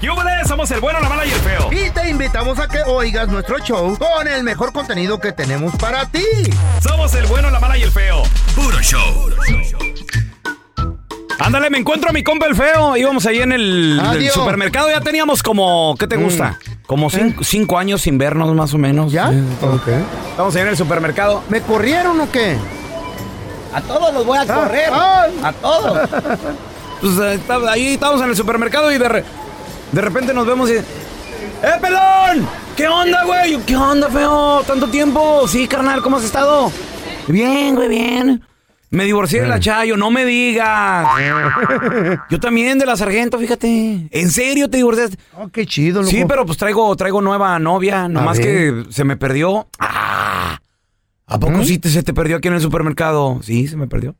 ¡Yúbales! 0.00 0.46
Somos 0.46 0.70
el 0.70 0.80
bueno, 0.80 1.00
la 1.00 1.08
mala 1.08 1.26
y 1.26 1.30
el 1.30 1.40
feo. 1.40 1.68
Y 1.72 1.90
te 1.90 2.08
invitamos 2.08 2.58
a 2.58 2.68
que 2.68 2.82
oigas 2.86 3.28
nuestro 3.28 3.58
show 3.58 3.96
con 3.98 4.28
el 4.28 4.44
mejor 4.44 4.72
contenido 4.72 5.18
que 5.18 5.32
tenemos 5.32 5.74
para 5.76 6.06
ti. 6.06 6.24
Somos 6.80 7.12
el 7.14 7.26
bueno, 7.26 7.50
la 7.50 7.58
mala 7.58 7.76
y 7.76 7.82
el 7.82 7.90
feo. 7.90 8.22
Puro 8.54 8.80
show. 8.80 9.30
Ándale, 11.40 11.70
me 11.70 11.78
encuentro 11.78 12.10
a 12.10 12.12
mi 12.12 12.22
compa 12.22 12.46
el 12.46 12.54
feo. 12.54 12.96
Íbamos 12.96 13.26
ahí 13.26 13.40
en 13.40 13.52
el, 13.52 14.00
supermercado. 14.32 14.88
Ya 14.90 15.00
teníamos 15.00 15.42
como, 15.42 15.96
¿qué 15.98 16.06
te 16.06 16.16
gusta? 16.16 16.58
Como 16.86 17.10
cinco, 17.10 17.42
cinco 17.44 17.78
años 17.78 18.00
sin 18.02 18.18
vernos 18.18 18.54
más 18.54 18.72
o 18.74 18.78
menos. 18.78 19.10
¿Ya? 19.12 19.30
Sí. 19.30 19.42
Ok. 19.62 19.88
Estamos 20.30 20.54
ahí 20.54 20.62
en 20.62 20.68
el 20.68 20.76
supermercado. 20.76 21.42
¿Me 21.48 21.60
corrieron 21.60 22.20
o 22.20 22.30
qué? 22.30 22.56
A 23.74 23.80
todos 23.80 24.14
los 24.14 24.24
voy 24.24 24.38
a 24.38 24.46
correr. 24.46 24.90
ay. 24.92 25.40
A 25.42 25.52
todos. 25.52 26.08
Pues 27.00 27.16
eh, 27.16 27.38
ahí 27.68 27.94
estamos 27.94 28.20
en 28.22 28.28
el 28.30 28.34
supermercado 28.34 28.90
y 28.90 28.98
de, 28.98 29.08
re- 29.08 29.24
de 29.92 30.00
repente 30.00 30.34
nos 30.34 30.46
vemos 30.46 30.70
y... 30.70 30.74
¡Eh, 30.74 30.84
pelón! 31.80 32.46
¿Qué 32.76 32.86
onda, 32.86 33.24
güey? 33.24 33.58
¿Qué 33.64 33.76
onda, 33.76 34.08
feo? 34.08 34.62
¿Tanto 34.66 34.88
tiempo? 34.88 35.46
Sí, 35.48 35.66
carnal, 35.66 36.02
¿cómo 36.02 36.18
has 36.18 36.24
estado? 36.24 36.70
Bien, 37.26 37.74
güey, 37.74 37.88
bien. 37.88 38.44
Me 38.90 39.04
divorcié 39.04 39.42
de 39.42 39.48
la 39.48 39.60
Chayo, 39.60 39.96
no 39.96 40.10
me 40.10 40.24
digas. 40.24 41.06
Yo 42.30 42.40
también 42.40 42.78
de 42.78 42.86
la 42.86 42.96
sargento, 42.96 43.38
fíjate. 43.38 44.08
¿En 44.10 44.30
serio 44.30 44.70
te 44.70 44.78
divorciaste? 44.78 45.18
Oh, 45.36 45.48
qué 45.48 45.66
chido, 45.66 46.00
loco. 46.00 46.10
Sí, 46.10 46.24
pero 46.26 46.46
pues 46.46 46.56
traigo, 46.56 46.94
traigo 46.96 47.20
nueva 47.20 47.58
novia, 47.58 48.08
nomás 48.08 48.38
que 48.38 48.84
se 48.88 49.04
me 49.04 49.16
perdió. 49.16 49.68
Ah, 49.78 50.58
¿A 51.26 51.38
poco 51.38 51.62
sí 51.64 51.78
te, 51.78 51.90
se 51.90 52.02
te 52.02 52.14
perdió 52.14 52.36
aquí 52.36 52.48
en 52.48 52.54
el 52.54 52.60
supermercado? 52.60 53.40
Sí, 53.42 53.66
se 53.68 53.76
me 53.76 53.88
perdió. 53.88 54.14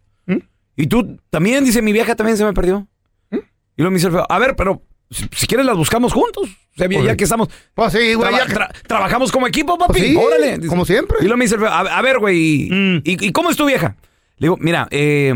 Y 0.76 0.87
tú 0.87 1.19
también, 1.31 1.64
dice 1.64 1.82
mi 1.82 1.93
vieja, 1.93 2.14
también 2.14 2.37
se 2.37 2.44
me 2.44 2.53
perdió. 2.53 2.87
Y 3.32 3.38
luego 3.82 3.91
me 3.91 3.97
dice 3.97 4.06
el 4.09 4.12
feo, 4.12 4.26
a 4.28 4.38
ver, 4.38 4.54
pero 4.54 4.82
si, 5.10 5.26
si 5.34 5.46
quieres 5.46 5.66
las 5.66 5.76
buscamos 5.76 6.12
juntos. 6.12 6.48
O 6.48 6.78
sea, 6.78 6.88
ya 6.88 7.16
que 7.16 7.24
estamos... 7.24 7.48
Pues 7.74 7.92
sí, 7.92 8.14
güey. 8.14 8.30
traba- 8.30 8.46
ya- 8.46 8.54
tra- 8.54 8.72
trabajamos 8.86 9.32
como 9.32 9.46
equipo, 9.48 9.76
papi. 9.76 9.92
Pues 9.92 10.04
sí, 10.04 10.16
Órale. 10.16 10.66
Como 10.69 10.84
siempre. 10.84 11.19
Y 11.20 11.24
luego 11.24 11.36
me 11.38 11.44
dice 11.46 11.56
a, 11.66 11.80
a 11.80 12.02
ver, 12.02 12.19
güey, 12.20 12.38
¿y, 12.38 12.70
Mm. 12.70 12.96
y- 13.04 13.26
y 13.28 13.32
cómo 13.32 13.50
es 13.50 13.56
tu 13.56 13.66
vieja? 13.66 13.96
Le 14.36 14.44
digo, 14.46 14.56
mira, 14.60 14.86
eh, 14.92 15.34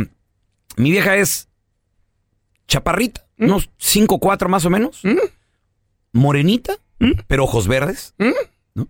mi 0.76 0.90
vieja 0.92 1.16
es 1.16 1.48
chaparrita, 2.68 3.26
¿Mm? 3.38 3.44
unos 3.46 3.70
5 3.78 4.18
4 4.20 4.48
más 4.48 4.64
o 4.64 4.70
menos. 4.70 5.02
Morenita, 6.12 6.76
¿Mm? 6.98 7.12
pero 7.26 7.44
ojos 7.44 7.66
verdes. 7.68 8.14
¿no? 8.74 8.88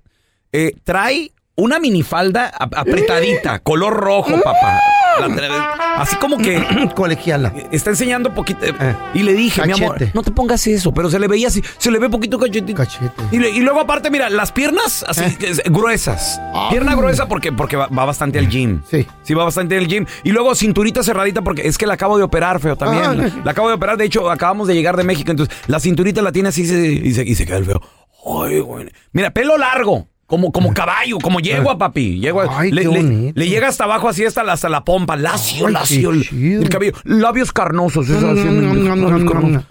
Eh, 0.52 0.74
trae 0.84 1.32
una 1.56 1.78
minifalda 1.78 2.48
ap- 2.48 2.74
apretadita, 2.74 3.58
color 3.62 3.94
rojo, 3.94 4.40
papá. 4.42 4.80
La 5.20 5.96
así 5.98 6.16
como 6.16 6.38
que 6.38 6.58
Colegiala. 6.96 7.52
está 7.70 7.90
enseñando 7.90 8.32
poquito. 8.32 8.64
eh, 8.64 8.72
Eh. 8.80 8.96
Y 9.12 9.22
le 9.22 9.34
dije, 9.34 9.62
mi 9.66 9.72
amor, 9.72 9.98
no 10.14 10.22
te 10.22 10.30
pongas 10.30 10.66
eso, 10.66 10.92
pero 10.94 11.10
se 11.10 11.18
le 11.18 11.28
veía 11.28 11.48
así, 11.48 11.62
se 11.76 11.90
le 11.90 11.98
ve 11.98 12.08
poquito 12.08 12.38
cachetito. 12.38 12.74
Cachete. 12.78 13.10
Y, 13.30 13.38
le- 13.38 13.50
y 13.50 13.60
luego 13.60 13.80
aparte, 13.80 14.10
mira, 14.10 14.30
las 14.30 14.52
piernas 14.52 15.04
así 15.06 15.22
Eh. 15.40 15.56
gruesas. 15.66 16.40
Pierna 16.70 16.94
gruesa 16.94 17.28
porque, 17.28 17.52
porque 17.52 17.76
va, 17.76 17.88
va 17.88 18.06
bastante 18.06 18.38
al 18.38 18.48
gym. 18.48 18.80
Sí. 18.90 19.06
Sí, 19.22 19.34
va 19.34 19.44
bastante 19.44 19.76
al 19.76 19.86
gym. 19.86 20.06
Y 20.24 20.30
luego 20.32 20.54
cinturita 20.54 21.02
cerradita 21.02 21.42
porque 21.42 21.68
es 21.68 21.76
que 21.76 21.86
la 21.86 21.94
acabo 21.94 22.16
de 22.16 22.24
operar, 22.24 22.58
feo, 22.58 22.76
también. 22.76 23.04
Ah. 23.04 23.12
La, 23.14 23.44
la 23.44 23.50
acabo 23.50 23.68
de 23.68 23.74
operar, 23.74 23.98
de 23.98 24.06
hecho, 24.06 24.30
acabamos 24.30 24.66
de 24.68 24.74
llegar 24.74 24.96
de 24.96 25.04
México, 25.04 25.30
entonces 25.30 25.54
la 25.66 25.78
cinturita 25.78 26.22
la 26.22 26.32
tiene 26.32 26.48
así 26.48 26.66
se- 26.66 26.88
y, 26.90 27.12
se, 27.12 27.22
y 27.22 27.34
se 27.34 27.44
queda 27.44 27.58
el 27.58 27.66
feo. 27.66 27.82
Ay, 28.24 28.60
güey. 28.60 28.88
Mira, 29.12 29.30
pelo 29.30 29.58
largo. 29.58 30.08
Como, 30.32 30.50
como 30.50 30.72
caballo, 30.72 31.18
como 31.18 31.40
yegua, 31.40 31.76
papi. 31.76 32.18
Yegua. 32.18 32.46
Ay, 32.58 32.70
le, 32.72 32.80
qué 32.80 32.88
le- 32.88 32.96
bonito. 33.02 33.32
le 33.38 33.48
llega 33.50 33.68
hasta 33.68 33.84
abajo 33.84 34.08
así 34.08 34.24
hasta 34.24 34.42
la, 34.42 34.54
hasta 34.54 34.70
la 34.70 34.82
pompa. 34.82 35.14
Lacio, 35.14 35.66
Ay, 35.66 35.74
lacio. 35.74 36.10
El, 36.10 36.26
el 36.62 36.68
cabello. 36.70 36.94
Labios 37.04 37.52
carnosos. 37.52 38.08
así, 38.08 38.22
labios 38.24 38.88
carnosos. 38.88 39.64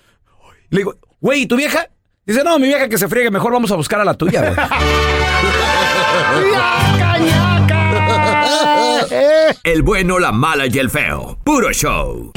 Le 0.69 0.77
digo, 0.77 0.93
güey, 1.19 1.41
¿y 1.41 1.45
tu 1.47 1.55
vieja? 1.55 1.87
Dice, 2.27 2.43
no, 2.43 2.59
mi 2.59 2.67
vieja 2.67 2.87
que 2.89 2.99
se 2.99 3.07
friegue, 3.07 3.31
mejor 3.31 3.51
vamos 3.51 3.71
a 3.71 3.75
buscar 3.75 4.01
a 4.01 4.05
la 4.05 4.13
tuya, 4.13 4.41
güey. 4.41 4.53
¡Ñaca, 6.53 7.17
ñaca! 7.17 9.07
Eh, 9.13 9.55
El 9.63 9.81
bueno, 9.81 10.19
la 10.19 10.31
mala 10.31 10.67
y 10.67 10.77
el 10.77 10.91
feo. 10.91 11.39
Puro 11.43 11.71
show. 11.73 12.31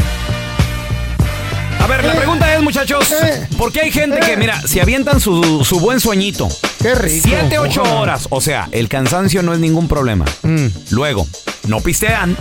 A 1.80 1.86
ver, 1.86 2.04
la 2.04 2.14
pregunta 2.14 2.54
es, 2.54 2.62
muchachos, 2.62 3.12
Eh. 3.12 3.46
¿por 3.58 3.70
qué 3.70 3.82
hay 3.82 3.90
gente 3.90 4.18
que, 4.20 4.36
mira, 4.36 4.60
se 4.62 4.80
avientan 4.80 5.20
su, 5.20 5.64
su 5.64 5.80
buen 5.80 6.00
sueñito? 6.00 6.48
Qué 6.80 6.94
rico. 6.94 7.28
Siete, 7.28 7.58
ocho 7.58 7.82
Ojalá. 7.82 8.00
horas. 8.00 8.26
O 8.30 8.40
sea, 8.40 8.68
el 8.72 8.88
cansancio 8.88 9.42
no 9.42 9.52
es 9.52 9.58
ningún 9.60 9.86
problema. 9.86 10.24
Mm. 10.42 10.66
Luego, 10.90 11.26
no 11.68 11.80
pistean. 11.80 12.36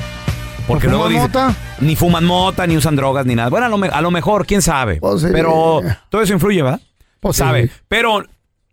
Porque 0.66 0.88
¿No 0.88 0.94
luego 0.94 1.10
dicen, 1.10 1.24
mota? 1.24 1.56
ni 1.82 1.98
fuman 1.98 2.24
mota, 2.24 2.66
ni 2.68 2.78
usan 2.78 2.96
drogas, 2.96 3.26
ni 3.26 3.36
nada. 3.36 3.50
Bueno, 3.50 3.66
a 3.66 3.70
lo, 3.70 3.78
me- 3.78 3.90
a 3.90 4.00
lo 4.00 4.12
mejor, 4.12 4.46
quién 4.46 4.62
sabe. 4.62 5.02
Pues 5.02 5.22
sí. 5.22 5.28
Pero 5.34 5.82
todo 6.10 6.22
eso 6.22 6.32
influye, 6.32 6.62
¿verdad? 6.62 6.80
Pues 7.20 7.36
sí. 7.36 7.40
sabe. 7.44 7.70
Pero 7.90 8.24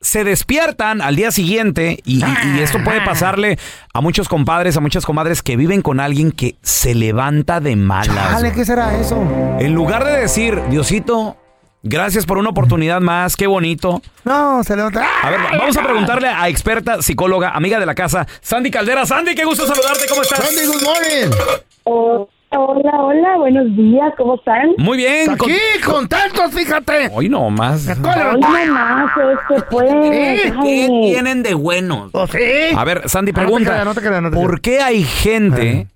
se 0.00 0.25
despiertan 0.25 1.03
al 1.03 1.15
día 1.16 1.31
siguiente 1.31 2.00
y, 2.05 2.25
y- 2.25 2.56
y 2.56 2.61
esto 2.61 2.83
puede 2.83 3.00
pasarle 3.03 3.59
a 3.93 4.00
muchos 4.00 4.28
compadres, 4.28 4.77
a 4.77 4.81
muchas 4.81 5.05
comadres 5.05 5.43
que 5.43 5.56
viven 5.56 5.83
con 5.83 6.00
alguien 6.00 6.33
que 6.33 6.56
se 6.62 6.94
levanta 6.94 7.61
de 7.61 7.77
malas. 7.77 8.15
Dale, 8.15 8.49
güey. 8.49 8.53
¿qué 8.55 8.65
será 8.65 8.97
eso? 8.99 9.16
En 9.59 9.75
lugar 9.75 10.05
de 10.05 10.16
decir, 10.16 10.60
Diosito, 10.71 11.37
gracias 11.83 12.25
por 12.25 12.39
una 12.39 12.49
oportunidad 12.50 13.00
más, 13.00 13.37
qué 13.37 13.47
bonito. 13.47 14.00
No, 14.25 14.65
se 14.65 14.75
levanta. 14.77 15.06
A 15.22 15.31
ver, 15.31 15.41
vamos 15.59 15.77
a 15.77 15.83
preguntarle 15.83 16.28
a 16.28 16.49
experta 16.49 17.03
psicóloga, 17.03 17.50
amiga 17.50 17.78
de 17.78 17.84
la 17.87 17.94
casa, 17.94 18.27
Sandy 18.41 18.71
Caldera. 18.71 19.05
Sandy, 19.05 19.34
qué 19.34 19.44
gusto 19.44 19.66
saludarte, 19.66 20.06
¿cómo 20.09 20.22
estás? 20.22 20.39
Sandy, 20.41 20.66
good 20.66 20.83
morning. 20.83 22.31
Oh, 22.53 22.75
hola, 22.75 22.91
hola, 23.00 23.37
buenos 23.38 23.77
días, 23.77 24.12
¿cómo 24.19 24.34
están? 24.34 24.71
Muy 24.77 24.97
bien. 24.99 25.31
Aquí, 25.31 25.55
contentos, 25.84 26.53
fíjate. 26.53 27.09
Hoy 27.12 27.28
no 27.28 27.49
más. 27.49 27.87
Hoy 27.87 27.95
nomás, 28.66 29.10
este 29.48 29.63
pues. 29.71 29.89
Sí, 29.89 30.53
¿Qué 30.60 30.89
tienen 31.13 31.45
de 31.45 31.54
buenos? 31.54 32.10
Sí. 32.33 32.75
A 32.77 32.84
ver, 32.84 33.09
Sandy, 33.09 33.30
Ah, 33.30 33.33
no 33.34 33.41
te 33.41 33.47
pregunta. 33.47 33.71
creas, 33.71 33.84
no 33.84 33.95
te 33.95 34.01
creas, 34.01 34.22
no 34.22 34.30
te. 34.30 34.36
¿Por 34.36 34.60
qué 34.60 34.80
hay 34.80 35.04
gente 35.04 35.86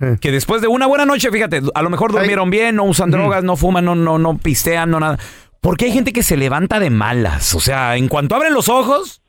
Eh. 0.00 0.16
que 0.20 0.32
después 0.32 0.60
de 0.62 0.66
una 0.66 0.86
buena 0.86 1.06
noche, 1.06 1.30
fíjate, 1.30 1.62
a 1.72 1.82
lo 1.82 1.90
mejor 1.90 2.10
durmieron 2.10 2.50
bien, 2.50 2.74
no 2.74 2.84
usan 2.84 3.12
drogas, 3.12 3.44
no 3.44 3.56
fuman, 3.56 3.84
no, 3.84 3.94
no, 3.94 4.18
no 4.18 4.36
pistean, 4.38 4.90
no 4.90 4.98
nada? 4.98 5.18
¿Por 5.60 5.76
qué 5.76 5.84
hay 5.84 5.92
gente 5.92 6.12
que 6.12 6.24
se 6.24 6.36
levanta 6.36 6.80
de 6.80 6.90
malas? 6.90 7.54
O 7.54 7.60
sea, 7.60 7.94
en 7.96 8.08
cuanto 8.08 8.34
abren 8.34 8.52
los 8.52 8.68
ojos, 8.68 9.22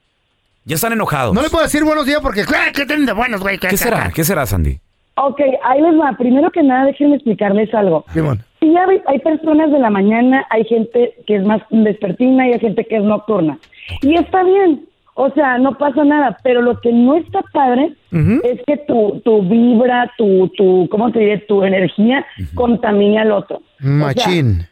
ya 0.64 0.74
están 0.76 0.94
enojados. 0.94 1.36
No 1.36 1.44
le 1.44 1.50
puedo 1.52 1.64
decir 1.64 1.84
buenos 1.84 2.08
días 2.08 2.22
porque, 2.24 2.44
claro, 2.44 2.72
que 2.74 2.88
tienen 2.88 3.06
de 3.06 3.14
buenos, 3.14 3.40
güey. 3.42 3.60
¿Qué 3.60 3.78
será? 3.78 4.10
¿Qué 4.12 4.24
será, 4.24 4.48
Sandy? 4.48 4.80
Ok, 5.18 5.40
ahí 5.64 5.82
les 5.82 6.00
va. 6.00 6.14
Primero 6.18 6.52
que 6.52 6.62
nada, 6.64 6.86
déjenme 6.86 7.16
explicarles 7.16 7.74
algo. 7.74 8.06
Simón. 8.10 8.40
Sí, 8.60 8.72
ya 8.72 8.86
hay, 8.86 9.02
hay 9.08 9.20
personas 9.20 9.72
de 9.72 9.80
la 9.80 9.90
mañana, 9.90 10.46
hay 10.50 10.66
gente 10.66 11.14
que 11.26 11.36
es 11.36 11.46
más 11.46 11.62
vespertina 11.70 12.48
y 12.48 12.54
hay 12.54 12.60
gente 12.60 12.86
que 12.86 12.98
es 12.98 13.04
nocturna. 13.04 13.58
Y 14.02 14.16
está 14.16 14.44
bien, 14.44 14.86
o 15.18 15.30
sea, 15.32 15.58
no 15.58 15.78
pasa 15.78 16.04
nada, 16.04 16.38
pero 16.44 16.62
lo 16.62 16.80
que 16.82 16.92
no 16.92 17.16
está 17.16 17.42
padre 17.54 17.94
es 18.12 18.62
que 18.68 18.78
tu, 18.86 19.22
tu 19.24 19.42
vibra, 19.44 20.12
tu, 20.18 20.50
tu, 20.58 20.88
¿cómo 20.92 21.12
te 21.12 21.20
diré? 21.20 21.38
Tu 21.40 21.64
energía 21.64 22.26
contamine 22.54 23.20
al 23.20 23.32
otro. 23.32 23.58
O 23.58 23.62
sea, 23.82 23.90
Machín. 23.90 24.68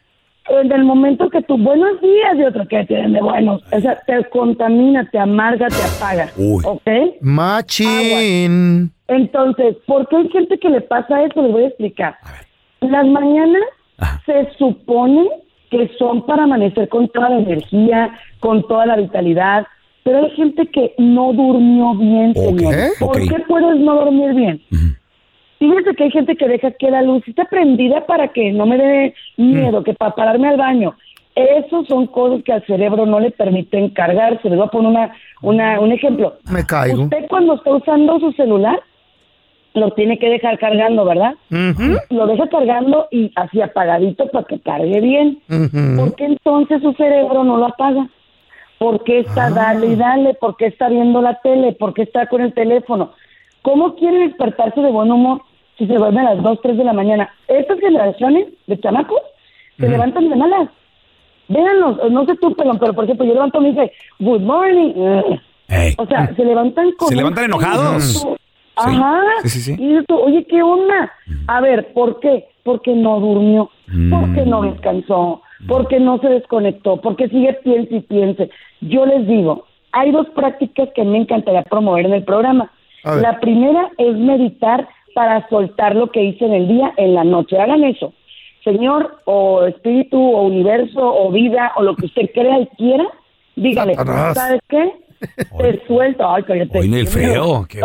en 0.48 0.72
el 0.72 0.84
momento 0.84 1.30
que 1.30 1.40
tú, 1.42 1.56
buenos 1.56 1.98
días, 2.02 2.36
y 2.36 2.42
otro 2.42 2.66
que 2.68 2.84
tienen 2.84 3.14
de 3.14 3.22
buenos. 3.22 3.62
O 3.72 3.80
sea, 3.80 3.98
te 4.06 4.22
contamina, 4.28 5.08
te 5.10 5.18
amarga, 5.18 5.68
te 5.68 5.82
apaga. 5.82 6.28
¿Ok? 6.64 6.88
Machín. 7.22 8.93
Entonces, 9.08 9.76
¿por 9.86 10.08
qué 10.08 10.16
hay 10.16 10.28
gente 10.30 10.58
que 10.58 10.70
le 10.70 10.80
pasa 10.80 11.22
eso? 11.22 11.42
Les 11.42 11.52
voy 11.52 11.64
a 11.64 11.68
explicar. 11.68 12.16
Las 12.80 13.06
mañanas 13.06 13.62
se 14.26 14.50
supone 14.58 15.28
que 15.70 15.90
son 15.98 16.24
para 16.26 16.44
amanecer 16.44 16.88
con 16.88 17.08
toda 17.08 17.30
la 17.30 17.38
energía, 17.38 18.18
con 18.40 18.66
toda 18.66 18.86
la 18.86 18.96
vitalidad, 18.96 19.66
pero 20.04 20.18
hay 20.18 20.30
gente 20.32 20.66
que 20.66 20.94
no 20.98 21.32
durmió 21.32 21.94
bien, 21.94 22.34
señor. 22.34 22.74
¿Por 23.00 23.20
qué 23.20 23.42
puedes 23.48 23.80
no 23.80 23.94
dormir 23.94 24.34
bien? 24.34 24.62
Fíjense 25.58 25.94
que 25.94 26.04
hay 26.04 26.10
gente 26.10 26.36
que 26.36 26.48
deja 26.48 26.70
que 26.72 26.90
la 26.90 27.02
luz 27.02 27.26
esté 27.26 27.44
prendida 27.46 28.04
para 28.06 28.28
que 28.28 28.52
no 28.52 28.66
me 28.66 28.76
dé 28.76 29.14
miedo, 29.36 29.82
que 29.82 29.94
para 29.94 30.14
pararme 30.14 30.48
al 30.48 30.58
baño. 30.58 30.94
Esos 31.34 31.86
son 31.88 32.06
cosas 32.06 32.44
que 32.44 32.52
al 32.52 32.64
cerebro 32.66 33.06
no 33.06 33.18
le 33.18 33.30
permiten 33.30 33.88
cargarse. 33.90 34.48
Les 34.48 34.58
voy 34.58 34.66
a 34.66 34.70
poner 34.70 34.90
una, 34.90 35.12
una, 35.42 35.80
un 35.80 35.90
ejemplo. 35.90 36.34
Me 36.50 36.64
caigo. 36.64 37.04
Usted 37.04 37.26
cuando 37.28 37.54
está 37.54 37.70
usando 37.70 38.20
su 38.20 38.30
celular, 38.32 38.80
lo 39.74 39.90
tiene 39.90 40.18
que 40.18 40.30
dejar 40.30 40.58
cargando, 40.58 41.04
¿verdad? 41.04 41.34
Lo 42.10 42.26
deja 42.26 42.48
cargando 42.48 43.08
y 43.10 43.32
así 43.34 43.60
apagadito 43.60 44.28
para 44.28 44.46
que 44.46 44.60
cargue 44.60 45.00
bien. 45.00 45.42
Ujú. 45.50 45.96
¿Por 45.96 46.14
qué 46.14 46.26
entonces 46.26 46.80
su 46.80 46.92
cerebro 46.94 47.44
no 47.44 47.56
lo 47.56 47.66
apaga? 47.66 48.08
¿Por 48.78 49.02
qué 49.02 49.20
está 49.20 49.50
dale 49.50 49.88
y 49.88 49.96
dale? 49.96 50.34
¿Por 50.34 50.56
qué 50.56 50.66
está 50.66 50.88
viendo 50.88 51.20
la 51.20 51.40
tele? 51.40 51.72
¿Por 51.72 51.92
qué 51.92 52.02
está 52.02 52.26
con 52.28 52.40
el 52.40 52.54
teléfono? 52.54 53.12
¿Cómo 53.62 53.96
quiere 53.96 54.18
despertarse 54.18 54.80
de 54.80 54.90
buen 54.90 55.10
humor 55.10 55.42
si 55.76 55.86
se 55.86 55.94
duerme 55.94 56.20
a 56.20 56.34
las 56.34 56.42
2, 56.42 56.58
3 56.62 56.76
de 56.76 56.84
la 56.84 56.92
mañana? 56.92 57.30
Estas 57.48 57.78
generaciones 57.80 58.48
de 58.66 58.78
chamacos 58.78 59.22
se 59.78 59.88
levantan 59.88 60.28
de 60.28 60.36
malas. 60.36 60.68
Véanlos, 61.48 62.10
no 62.12 62.24
sé 62.26 62.36
tú, 62.36 62.54
pelón, 62.54 62.78
pero 62.78 62.94
por 62.94 63.04
ejemplo, 63.04 63.26
yo 63.26 63.34
levanto 63.34 63.58
y 63.58 63.62
me 63.62 63.68
dice, 63.70 63.92
good 64.20 64.40
morning. 64.40 64.92
O 65.98 66.06
sea, 66.06 66.32
se 66.34 66.44
levantan 66.44 66.92
con... 66.92 67.08
Se 67.08 67.16
levantan 67.16 67.46
enojados. 67.46 68.26
Ajá. 68.76 69.20
Sí, 69.42 69.48
sí, 69.48 69.60
sí. 69.60 69.76
Y 69.78 69.88
dices 69.88 70.04
tú, 70.06 70.16
oye, 70.16 70.44
¿qué 70.44 70.62
onda? 70.62 71.12
A 71.46 71.60
ver, 71.60 71.92
¿por 71.92 72.20
qué? 72.20 72.46
Porque 72.62 72.94
no 72.94 73.20
durmió, 73.20 73.70
porque 74.10 74.44
no 74.46 74.62
descansó, 74.62 75.42
porque 75.68 76.00
no 76.00 76.18
se 76.18 76.28
desconectó, 76.28 77.00
porque 77.00 77.28
sigue 77.28 77.52
piense 77.62 77.96
y 77.96 78.00
piense. 78.00 78.50
Yo 78.80 79.06
les 79.06 79.26
digo, 79.26 79.66
hay 79.92 80.10
dos 80.10 80.28
prácticas 80.30 80.88
que 80.94 81.04
me 81.04 81.18
encantaría 81.18 81.62
promover 81.62 82.06
en 82.06 82.14
el 82.14 82.24
programa. 82.24 82.70
La 83.04 83.38
primera 83.38 83.90
es 83.98 84.16
meditar 84.16 84.88
para 85.14 85.46
soltar 85.48 85.94
lo 85.94 86.10
que 86.10 86.24
hice 86.24 86.44
en 86.44 86.54
el 86.54 86.68
día, 86.68 86.92
en 86.96 87.14
la 87.14 87.24
noche. 87.24 87.58
Hagan 87.58 87.84
eso. 87.84 88.12
Señor, 88.64 89.20
o 89.26 89.64
espíritu, 89.64 90.18
o 90.18 90.44
universo, 90.44 91.00
o 91.00 91.30
vida, 91.30 91.72
o 91.76 91.82
lo 91.82 91.94
que 91.94 92.06
usted 92.06 92.30
crea 92.32 92.60
y 92.60 92.66
quiera, 92.78 93.04
dígale. 93.56 93.94
¿sabes 94.34 94.60
qué? 94.68 94.90
Te 95.58 95.86
suelto. 95.86 96.28
Ay, 96.28 96.42
cállate. 96.42 96.78
Oye, 96.78 97.00
el 97.00 97.08
feo, 97.08 97.66
qué. 97.68 97.80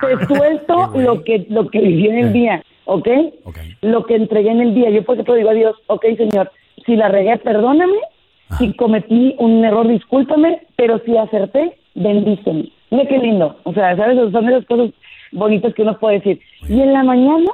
Te 0.00 0.26
suelto 0.26 0.90
lo 0.94 1.24
que, 1.24 1.46
lo 1.48 1.68
que 1.68 1.80
viví 1.80 2.08
en 2.08 2.18
el 2.18 2.32
día, 2.32 2.62
¿ok? 2.84 3.08
Ok. 3.44 3.58
Lo 3.82 4.04
que 4.06 4.16
entregué 4.16 4.50
en 4.50 4.60
el 4.60 4.74
día. 4.74 4.90
Yo 4.90 5.04
por 5.04 5.14
ejemplo 5.14 5.34
digo 5.34 5.50
a 5.50 5.54
Dios, 5.54 5.76
ok, 5.86 6.04
Señor, 6.16 6.50
si 6.86 6.96
la 6.96 7.08
regué, 7.08 7.36
perdóname. 7.38 7.98
Si 8.58 8.72
cometí 8.74 9.34
un 9.38 9.64
error, 9.64 9.86
discúlpame. 9.86 10.62
Pero 10.76 11.00
si 11.04 11.16
acerté, 11.16 11.76
bendíceme. 11.94 12.70
Mira 12.90 13.06
qué 13.06 13.18
lindo. 13.18 13.58
O 13.64 13.74
sea, 13.74 13.96
¿sabes? 13.96 14.16
Son 14.32 14.46
de 14.46 14.52
las 14.52 14.64
cosas 14.64 14.90
bonitas 15.32 15.74
que 15.74 15.82
uno 15.82 15.98
puede 15.98 16.20
decir. 16.20 16.40
Y 16.68 16.80
en 16.80 16.92
la 16.92 17.02
mañana, 17.02 17.50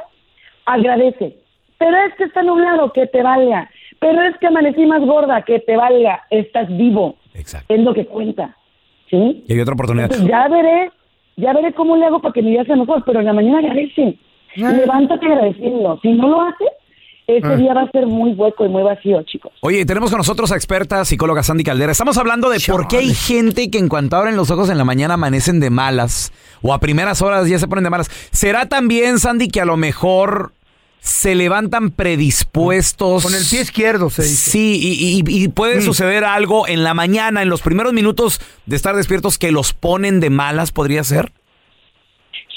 agradece. 0.67 1.37
Pero 1.79 1.97
es 2.07 2.15
que 2.15 2.25
está 2.25 2.43
nublado, 2.43 2.93
que 2.93 3.07
te 3.07 3.23
valga. 3.23 3.69
Pero 3.99 4.23
es 4.23 4.37
que 4.39 4.47
amanecí 4.47 4.87
más 4.87 5.01
gorda, 5.01 5.43
que 5.43 5.59
te 5.59 5.77
valga. 5.77 6.23
Estás 6.31 6.69
vivo. 6.77 7.17
Exacto. 7.35 7.75
Es 7.75 7.81
lo 7.81 7.93
que 7.93 8.07
cuenta. 8.07 8.57
¿Sí? 9.11 9.45
Y 9.47 9.53
hay 9.53 9.61
otra 9.61 9.75
oportunidad. 9.75 10.07
Entonces, 10.07 10.29
ya 10.29 10.49
veré, 10.49 10.91
ya 11.37 11.53
veré 11.53 11.73
cómo 11.75 11.97
le 11.97 12.07
hago 12.07 12.21
para 12.21 12.33
que 12.33 12.43
mi 12.43 12.53
día 12.53 12.65
sea 12.65 12.77
mejor, 12.77 13.03
pero 13.05 13.21
en 13.21 13.27
la 13.27 13.33
mañana 13.33 13.59
agradece. 13.59 14.19
Levántate 14.57 15.27
agradeciendo. 15.27 15.99
Si 16.01 16.13
no 16.13 16.29
lo 16.29 16.41
haces, 16.43 16.69
ese 17.27 17.57
día 17.57 17.73
va 17.73 17.83
a 17.83 17.91
ser 17.91 18.07
muy 18.07 18.33
hueco 18.33 18.67
y 18.67 18.69
muy 18.69 18.83
vacío, 18.83 19.23
chicos. 19.23 19.53
Oye, 19.63 19.87
tenemos 19.87 20.11
con 20.11 20.19
nosotros 20.19 20.53
a 20.53 20.57
experta 20.57 21.05
psicóloga 21.05 21.43
Sandy 21.43 21.65
Caldera. 21.65 21.93
Estamos 21.93 22.19
hablando 22.19 22.51
de 22.51 22.59
por 22.69 22.87
qué 22.87 22.99
hay 22.99 23.15
gente 23.15 23.71
que 23.71 23.79
en 23.79 23.89
cuanto 23.89 24.17
abren 24.17 24.37
los 24.37 24.51
ojos 24.51 24.69
en 24.69 24.79
la 24.79 24.85
mañana 24.85 25.15
amanecen 25.15 25.59
de 25.59 25.71
malas 25.71 26.33
o 26.63 26.75
a 26.75 26.81
primeras 26.81 27.23
horas 27.23 27.49
ya 27.49 27.59
se 27.59 27.67
ponen 27.67 27.85
de 27.85 27.91
malas. 27.91 28.11
¿Será 28.31 28.69
también, 28.69 29.19
Sandy, 29.19 29.49
que 29.49 29.61
a 29.61 29.65
lo 29.65 29.77
mejor 29.77 30.53
se 31.07 31.35
levantan 31.35 31.91
predispuestos? 31.91 33.23
Con 33.23 33.35
el 33.35 33.43
pie 33.49 33.61
izquierdo 33.61 34.09
se 34.09 34.23
dice. 34.23 34.51
Sí, 34.53 34.79
y, 34.83 35.21
y- 35.21 35.45
y 35.45 35.49
puede 35.49 35.83
suceder 35.83 36.25
algo 36.25 36.67
en 36.67 36.83
la 36.83 36.95
mañana, 36.95 37.43
en 37.43 37.51
los 37.51 37.61
primeros 37.61 37.93
minutos 37.93 38.41
de 38.65 38.75
estar 38.77 38.97
despiertos 38.97 39.39
que 39.39 39.53
los 39.53 39.75
ponen 39.75 40.19
de 40.21 40.31
malas, 40.31 40.73
¿podría 40.73 41.05
ser? 41.05 41.31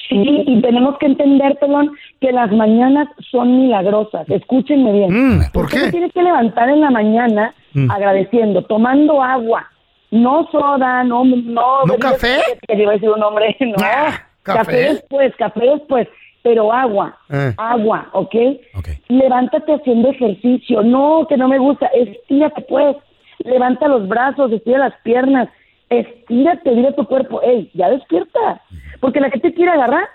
Sí, 0.10 0.24
y 0.48 0.62
tenemos 0.62 0.98
que 1.00 1.08
entender, 1.08 1.58
pelón, 1.60 1.92
que 2.22 2.32
las 2.32 2.50
mañanas 2.54 3.10
son 3.30 3.64
milagrosas. 3.64 4.28
Escúchenme 4.30 4.94
bien. 4.94 5.10
Mm, 5.40 5.52
¿Por 5.52 5.66
Usted 5.66 5.80
qué? 5.80 5.86
se 5.88 5.92
tiene 5.92 6.10
que 6.12 6.22
levantar 6.24 6.70
en 6.70 6.80
la 6.82 6.90
mañana 6.90 7.54
Mm. 7.74 7.92
agradeciendo, 7.92 8.64
tomando 8.64 9.22
agua. 9.22 9.70
No 10.10 10.48
soda, 10.54 11.04
no... 11.04 11.26
¿No, 11.26 11.36
¿No 11.36 11.84
bebida- 11.86 12.12
café? 12.12 12.38
Que 12.66 12.82
iba 12.82 12.92
a 12.92 12.94
decir 12.94 13.10
un 13.10 13.22
hombre, 13.22 13.58
no. 13.60 13.76
Ah, 13.84 14.24
café. 14.44 14.60
¿café? 14.60 14.78
después, 14.94 15.34
café 15.38 15.60
después. 15.66 16.08
Pero 16.48 16.72
agua, 16.72 17.18
Eh. 17.30 17.54
agua, 17.58 18.08
¿ok? 18.14 18.36
Ok. 18.78 18.88
Levántate 19.10 19.74
haciendo 19.74 20.12
ejercicio. 20.12 20.82
No, 20.82 21.26
que 21.28 21.36
no 21.36 21.50
me 21.50 21.58
gusta. 21.60 21.88
Estírate, 21.88 22.62
pues. 22.70 22.96
Levanta 23.40 23.90
los 23.90 24.08
brazos, 24.08 24.50
estira 24.54 24.78
las 24.80 24.94
piernas. 25.04 25.50
Estírate, 25.90 26.70
dile 26.74 26.88
a 26.88 26.96
tu 26.96 27.06
cuerpo, 27.06 27.42
hey, 27.44 27.70
ya 27.74 27.90
despierta. 27.90 28.62
Porque 29.02 29.20
la 29.20 29.30
gente 29.30 29.54
quiere 29.54 29.72
agarrar, 29.72 30.08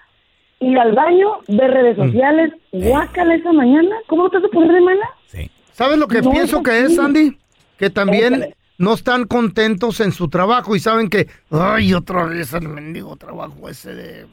ir 0.61 0.79
al 0.79 0.93
baño, 0.93 1.32
ver 1.49 1.70
redes 1.70 1.99
Mm. 1.99 2.02
sociales. 2.06 2.52
Guácala 2.73 3.35
esa 3.35 3.52
mañana. 3.52 3.94
¿Cómo 4.06 4.31
te 4.31 4.38
vas 4.38 4.46
a 4.46 4.49
poner 4.55 4.73
de 4.73 4.81
mala? 4.81 5.11
Sí. 5.26 5.50
¿Sabes 5.73 5.99
lo 5.99 6.08
que 6.08 6.23
No, 6.23 6.31
pienso 6.31 6.62
que 6.62 6.81
es, 6.81 6.96
Sandy? 6.96 7.37
Que 7.78 7.90
también 7.90 8.35
Échale. 8.35 8.55
No 8.78 8.94
están 8.94 9.26
contentos 9.26 10.00
en 10.00 10.12
su 10.12 10.28
trabajo 10.28 10.74
y 10.74 10.80
saben 10.80 11.08
que, 11.08 11.26
ay, 11.50 11.94
otra 11.94 12.24
vez 12.24 12.52
el 12.54 12.69
mendigo 12.69 13.16
trabajo 13.16 13.69
ese 13.69 13.94
de... 13.94 14.26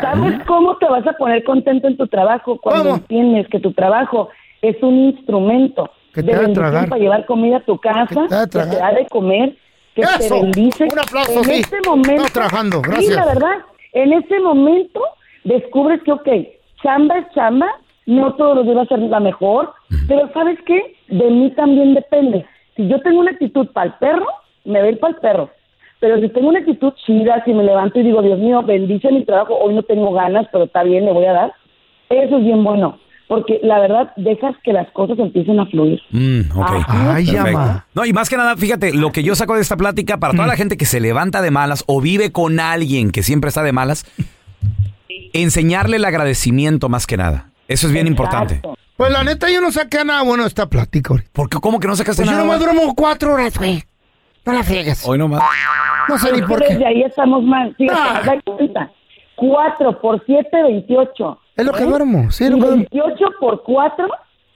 ¿Sabes 0.00 0.40
cómo 0.46 0.76
te 0.78 0.86
vas 0.86 1.06
a 1.06 1.12
poner 1.14 1.42
contento 1.44 1.88
en 1.88 1.96
tu 1.96 2.06
trabajo 2.06 2.58
cuando 2.60 2.82
¿Cómo? 2.84 2.96
entiendes 2.96 3.48
que 3.48 3.58
tu 3.60 3.72
trabajo 3.72 4.28
es 4.62 4.76
un 4.82 4.94
instrumento 5.10 5.90
Que 6.14 6.22
te 6.22 6.30
de 6.32 6.38
bendición 6.38 6.54
tragar. 6.70 6.88
para 6.88 7.00
llevar 7.00 7.26
comida 7.26 7.56
a 7.58 7.60
tu 7.64 7.78
casa, 7.78 8.06
Que 8.08 8.46
te 8.46 8.58
que 8.60 8.66
te 8.66 8.76
da 8.76 8.92
de 8.92 9.06
comer, 9.06 9.56
que 9.94 10.02
te 10.02 10.24
¡Eso! 10.26 10.40
bendice? 10.42 10.84
Un 10.92 10.98
aplauso, 10.98 11.38
en 11.38 11.44
sí. 11.44 11.52
este 11.62 11.78
momento, 11.86 12.10
Estamos 12.24 12.32
trabajando, 12.32 12.76
Sí, 12.84 12.90
gracias. 12.90 13.16
la 13.16 13.26
verdad, 13.26 13.54
en 13.92 14.12
ese 14.12 14.40
momento 14.40 15.00
descubres 15.44 16.00
que, 16.04 16.12
ok, 16.12 16.28
chamba 16.82 17.18
es 17.18 17.26
chamba, 17.34 17.66
no 18.06 18.34
todos 18.34 18.56
los 18.56 18.64
días 18.64 18.76
va 18.78 18.82
a 18.82 18.86
ser 18.86 18.98
la 19.00 19.20
mejor, 19.20 19.72
pero 20.06 20.30
¿sabes 20.32 20.58
qué? 20.66 20.94
De 21.08 21.30
mí 21.30 21.50
también 21.56 21.94
depende. 21.94 22.46
Si 22.76 22.88
yo 22.88 23.00
tengo 23.00 23.20
una 23.20 23.32
actitud 23.32 23.68
para 23.72 23.86
el 23.86 23.94
perro, 23.94 24.26
me 24.64 24.82
voy 24.82 24.96
para 24.96 25.14
el 25.14 25.20
perro. 25.20 25.50
Pero 26.00 26.18
si 26.20 26.28
tengo 26.30 26.48
una 26.48 26.60
actitud 26.60 26.92
chida, 27.04 27.42
si 27.44 27.52
me 27.52 27.62
levanto 27.62 28.00
y 28.00 28.04
digo, 28.04 28.22
Dios 28.22 28.38
mío, 28.38 28.62
bendice 28.62 29.12
mi 29.12 29.24
trabajo, 29.24 29.56
hoy 29.58 29.74
no 29.74 29.82
tengo 29.82 30.12
ganas, 30.12 30.46
pero 30.50 30.64
está 30.64 30.82
bien, 30.82 31.04
le 31.04 31.12
voy 31.12 31.26
a 31.26 31.32
dar, 31.32 31.52
eso 32.08 32.38
es 32.38 32.44
bien 32.44 32.64
bueno. 32.64 32.98
Porque 33.28 33.60
la 33.62 33.78
verdad, 33.78 34.12
dejas 34.16 34.56
que 34.64 34.72
las 34.72 34.90
cosas 34.90 35.16
empiecen 35.18 35.60
a 35.60 35.66
fluir. 35.66 36.00
Mm, 36.10 36.50
ok. 36.58 36.68
Ah, 36.88 37.14
Ay, 37.14 37.26
llama. 37.26 37.86
No, 37.94 38.04
y 38.04 38.12
más 38.12 38.28
que 38.28 38.36
nada, 38.36 38.56
fíjate, 38.56 38.92
lo 38.92 39.12
que 39.12 39.22
yo 39.22 39.36
saco 39.36 39.54
de 39.54 39.60
esta 39.60 39.76
plática, 39.76 40.18
para 40.18 40.34
toda 40.34 40.48
la 40.48 40.56
gente 40.56 40.76
que 40.76 40.84
se 40.84 40.98
levanta 40.98 41.40
de 41.40 41.52
malas 41.52 41.84
o 41.86 42.00
vive 42.00 42.32
con 42.32 42.58
alguien 42.58 43.12
que 43.12 43.22
siempre 43.22 43.48
está 43.48 43.62
de 43.62 43.70
malas, 43.70 44.04
enseñarle 45.32 45.98
el 45.98 46.04
agradecimiento 46.04 46.88
más 46.88 47.06
que 47.06 47.16
nada. 47.16 47.50
Eso 47.68 47.86
es 47.86 47.92
bien 47.92 48.08
importante. 48.08 48.62
Pues 49.00 49.12
la 49.14 49.24
neta 49.24 49.48
yo 49.50 49.62
no 49.62 49.72
saqué 49.72 50.04
nada 50.04 50.20
bueno 50.24 50.42
de 50.42 50.48
esta 50.48 50.66
plática 50.68 51.14
ahorita. 51.14 51.30
Porque 51.32 51.56
¿cómo 51.58 51.80
que 51.80 51.88
no 51.88 51.96
sacaste 51.96 52.20
Pues 52.20 52.28
yo 52.28 52.32
nada? 52.36 52.44
nomás 52.44 52.60
más? 52.60 52.74
duermo 52.76 52.94
cuatro 52.94 53.32
horas, 53.32 53.56
güey. 53.56 53.82
No 54.44 54.52
la 54.52 54.62
friegues. 54.62 55.08
Hoy 55.08 55.16
nomás. 55.16 55.42
No 56.06 56.18
sé 56.18 56.30
ni 56.34 56.42
por 56.42 56.60
qué. 56.60 56.74
Desde 56.74 56.86
ahí 56.86 57.02
estamos 57.04 57.42
mal. 57.42 57.74
Fíjate, 57.76 57.98
Ah. 57.98 58.20
da 58.26 58.40
cuenta. 58.56 58.90
4 59.36 60.00
por 60.02 60.22
7, 60.26 60.62
28. 60.64 61.38
Es 61.56 61.64
lo 61.64 61.72
que 61.72 61.82
¿Eh? 61.84 61.86
duermo, 61.86 62.30
sí, 62.30 62.44
es 62.44 62.50
Y 62.50 62.52
lo 62.52 62.58
que 62.58 62.66
duermo. 62.66 62.84
28 62.92 63.24
por 63.40 63.62
4, 63.62 64.06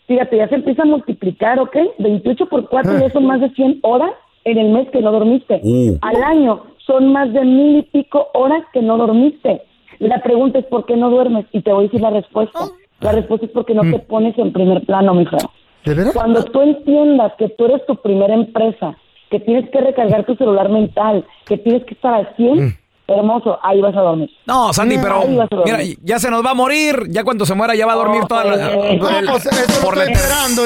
fíjate, 0.06 0.36
ya 0.36 0.48
se 0.50 0.56
empieza 0.56 0.82
a 0.82 0.84
multiplicar, 0.84 1.58
¿ok? 1.58 1.76
28 2.00 2.46
por 2.46 2.68
4 2.68 2.92
Ah. 2.96 3.00
ya 3.00 3.10
son 3.12 3.24
más 3.24 3.40
de 3.40 3.48
100 3.54 3.78
horas 3.82 4.10
en 4.44 4.58
el 4.58 4.68
mes 4.72 4.90
que 4.90 5.00
no 5.00 5.10
dormiste. 5.10 5.58
Uh. 5.62 5.96
Al 6.02 6.22
año 6.22 6.64
son 6.86 7.10
más 7.14 7.32
de 7.32 7.40
mil 7.46 7.78
y 7.78 7.82
pico 7.84 8.26
horas 8.34 8.62
que 8.74 8.82
no 8.82 8.98
dormiste. 8.98 9.62
La 10.00 10.20
pregunta 10.22 10.58
es 10.58 10.66
¿por 10.66 10.84
qué 10.84 10.96
no 10.98 11.08
duermes? 11.08 11.46
Y 11.52 11.62
te 11.62 11.72
voy 11.72 11.84
a 11.84 11.86
decir 11.86 12.02
la 12.02 12.10
respuesta. 12.10 12.58
La 13.04 13.12
respuesta 13.12 13.46
es 13.46 13.52
porque 13.52 13.74
no 13.74 13.82
te 13.82 13.98
pones 14.00 14.36
en 14.38 14.52
primer 14.52 14.84
plano, 14.84 15.14
mi 15.14 15.26
feo. 15.26 15.50
¿De 15.84 15.94
veras? 15.94 16.14
Cuando 16.14 16.42
tú 16.44 16.62
entiendas 16.62 17.32
que 17.38 17.48
tú 17.50 17.66
eres 17.66 17.84
tu 17.86 18.00
primera 18.00 18.34
empresa, 18.34 18.96
que 19.30 19.40
tienes 19.40 19.68
que 19.70 19.80
recargar 19.80 20.24
tu 20.24 20.34
celular 20.36 20.68
mental, 20.70 21.24
que 21.46 21.58
tienes 21.58 21.84
que 21.84 21.94
estar 21.94 22.14
al 22.14 22.34
100, 22.36 22.78
hermoso, 23.06 23.58
ahí 23.62 23.82
vas 23.82 23.94
a 23.94 24.00
dormir. 24.00 24.30
No, 24.46 24.72
Sandy, 24.72 24.96
pero 24.96 25.20
Ahí 25.20 25.36
vas 25.36 25.48
a 25.52 25.56
dormir. 25.56 25.74
mira, 25.76 25.96
ya 26.02 26.18
se 26.18 26.30
nos 26.30 26.42
va 26.42 26.52
a 26.52 26.54
morir. 26.54 27.02
Ya 27.10 27.22
cuando 27.24 27.44
se 27.44 27.54
muera 27.54 27.74
ya 27.74 27.84
va 27.84 27.92
a 27.92 27.96
dormir 27.96 28.22
toda 28.26 28.44
la, 28.44 28.72
Eh, 28.72 28.96
No, 28.98 29.32
pues, 29.32 29.48
por 29.82 29.96
la, 29.98 30.06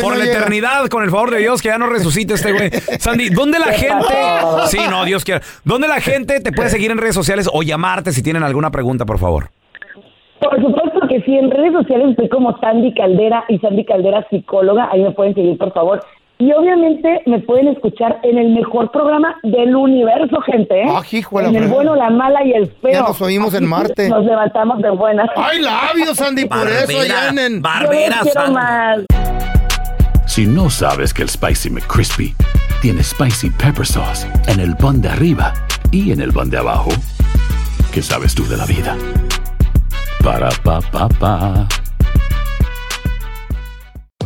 por 0.01 0.13
no 0.13 0.19
la 0.19 0.25
llega. 0.25 0.37
eternidad, 0.39 0.87
con 0.87 1.03
el 1.03 1.11
favor 1.11 1.33
de 1.33 1.39
Dios, 1.39 1.61
que 1.61 1.69
ya 1.69 1.79
no 1.79 1.87
resucite 1.89 2.35
este 2.35 2.53
güey. 2.53 2.71
Sandy, 3.01 3.31
¿dónde 3.31 3.59
la 3.59 3.73
gente? 3.73 4.15
Sí, 4.69 4.79
no, 4.89 5.05
Dios 5.05 5.25
quiera. 5.25 5.41
¿Dónde 5.65 5.89
la 5.89 6.01
gente 6.01 6.39
te 6.41 6.53
puede 6.53 6.69
seguir 6.69 6.93
en 6.93 6.99
redes 6.99 7.17
sociales 7.17 7.49
o 7.53 7.63
llamarte 7.65 8.13
si 8.13 8.23
tienen 8.23 8.45
alguna 8.45 8.71
pregunta, 8.71 9.05
por 9.05 9.19
favor? 9.19 9.51
Por 10.41 10.61
supuesto 10.61 11.01
que 11.09 11.21
sí, 11.23 11.37
en 11.37 11.51
redes 11.51 11.73
sociales 11.73 12.11
estoy 12.11 12.29
como 12.29 12.57
Sandy 12.61 12.95
Caldera 12.95 13.45
y 13.49 13.59
Sandy 13.59 13.85
Caldera 13.85 14.27
psicóloga, 14.31 14.89
ahí 14.93 15.03
me 15.03 15.11
pueden 15.11 15.35
seguir 15.35 15.59
por 15.59 15.73
favor. 15.73 16.01
Y 16.41 16.53
obviamente 16.53 17.21
me 17.27 17.41
pueden 17.41 17.67
escuchar 17.67 18.21
en 18.23 18.39
el 18.39 18.51
mejor 18.51 18.93
programa 18.93 19.37
del 19.43 19.75
universo, 19.75 20.41
gente, 20.43 20.83
¿eh? 20.83 20.87
Ah, 20.89 21.03
hijo 21.11 21.39
de 21.39 21.43
la 21.43 21.49
en 21.49 21.55
el 21.57 21.63
fregada. 21.63 21.75
bueno, 21.75 21.97
la 21.97 22.11
mala 22.11 22.45
y 22.45 22.53
el 22.53 22.69
feo. 22.81 22.93
Ya 22.93 23.01
nos 23.01 23.21
oímos 23.21 23.55
en 23.55 23.67
Marte. 23.67 24.09
Nos 24.09 24.25
levantamos 24.25 24.81
de 24.81 24.91
buenas. 24.91 25.29
Ay, 25.35 25.61
labios, 25.61 26.17
Sandy, 26.17 26.45
por 26.45 26.69
eso 26.69 27.01
allá 27.01 27.31
en... 27.31 27.39
en- 27.41 27.61
Yo 27.63 28.21
quiero 28.23 28.53
más. 28.53 29.01
Si 30.27 30.47
no 30.47 30.71
sabes 30.71 31.13
que 31.13 31.23
el 31.23 31.29
Spicy 31.29 31.71
McCrispy 31.71 32.33
tiene 32.81 33.03
Spicy 33.03 33.51
Pepper 33.51 33.85
Sauce 33.87 34.29
en 34.47 34.61
el 34.61 34.77
pan 34.77 35.01
de 35.01 35.09
arriba 35.09 35.53
y 35.91 36.13
en 36.13 36.21
el 36.21 36.33
pan 36.33 36.51
de 36.51 36.59
abajo, 36.59 36.91
¿qué 37.93 38.01
sabes 38.01 38.37
tú 38.37 38.45
de 38.47 38.57
la 38.57 38.67
vida? 38.67 38.95
Para, 40.23 40.49
pa, 40.63 40.81
pa, 40.93 41.09
pa. 41.21 41.88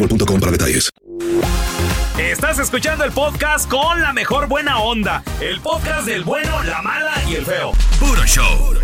boostmobile.com 0.00 0.40
para 0.40 0.52
detalles. 0.52 0.90
Estás 2.18 2.58
escuchando 2.58 3.04
el 3.04 3.12
podcast 3.12 3.68
con 3.68 4.00
la 4.00 4.12
mejor 4.12 4.48
buena 4.48 4.78
onda. 4.78 5.22
El 5.40 5.60
podcast 5.60 6.06
del 6.06 6.24
bueno, 6.24 6.62
la 6.64 6.80
mala 6.82 7.12
y 7.28 7.34
el 7.34 7.44
feo. 7.44 7.72
Puro 7.98 8.24
show. 8.24 8.74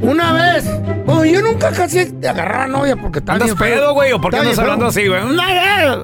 Una 0.00 0.32
vez, 0.32 0.64
pues 1.06 1.32
yo 1.32 1.40
nunca 1.40 1.72
casi 1.72 2.12
te 2.12 2.28
agarraba 2.28 2.66
novia 2.66 2.94
porque 2.96 3.20
estaba 3.20 3.36
¿Andas 3.36 3.58
bien 3.58 3.72
pedo, 3.72 3.94
güey? 3.94 4.12
¿O 4.12 4.20
por 4.20 4.32
qué 4.32 4.38
andas 4.40 4.58
hablando 4.58 4.90
feo. 4.90 5.02
así, 5.02 5.08
güey? 5.08 5.22
Una 5.22 5.46
vez. 5.46 5.98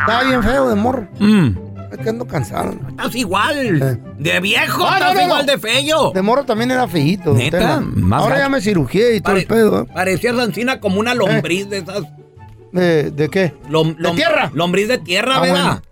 Estaba 0.00 0.24
bien 0.24 0.42
feo 0.42 0.68
de 0.68 0.74
morro. 0.74 1.08
Mm. 1.18 1.48
Es 1.92 1.98
que 2.00 2.08
ando 2.08 2.26
cansado. 2.26 2.74
Estás 2.88 3.14
igual. 3.14 4.00
De 4.18 4.40
viejo, 4.40 4.84
Ah, 4.88 4.90
no, 4.90 4.96
estás 4.96 5.14
no, 5.14 5.20
no. 5.20 5.26
igual 5.26 5.46
de 5.46 5.58
feo. 5.58 6.12
De 6.12 6.22
morro 6.22 6.44
también 6.44 6.70
era 6.70 6.88
feíto. 6.88 7.34
¿Neta? 7.34 7.82
Ahora 8.12 8.30
gacho. 8.36 8.38
ya 8.44 8.48
me 8.48 8.60
cirugié 8.60 9.16
y 9.16 9.20
todo 9.20 9.36
el 9.36 9.46
pedo. 9.46 9.82
¿eh? 9.82 9.86
Parecías 9.92 10.36
Ancina 10.38 10.80
como 10.80 10.98
una 11.00 11.14
lombriz 11.14 11.68
de 11.68 11.78
esas. 11.78 12.02
¿De, 12.74 13.10
de 13.12 13.28
qué? 13.28 13.54
lom- 13.68 13.96
¿De 13.96 14.10
tierra? 14.16 14.50
Lombriz 14.52 14.88
de 14.88 14.98
tierra, 14.98 15.36
Ah, 15.36 15.40
¿verdad? 15.40 15.64
bueno. 15.64 15.82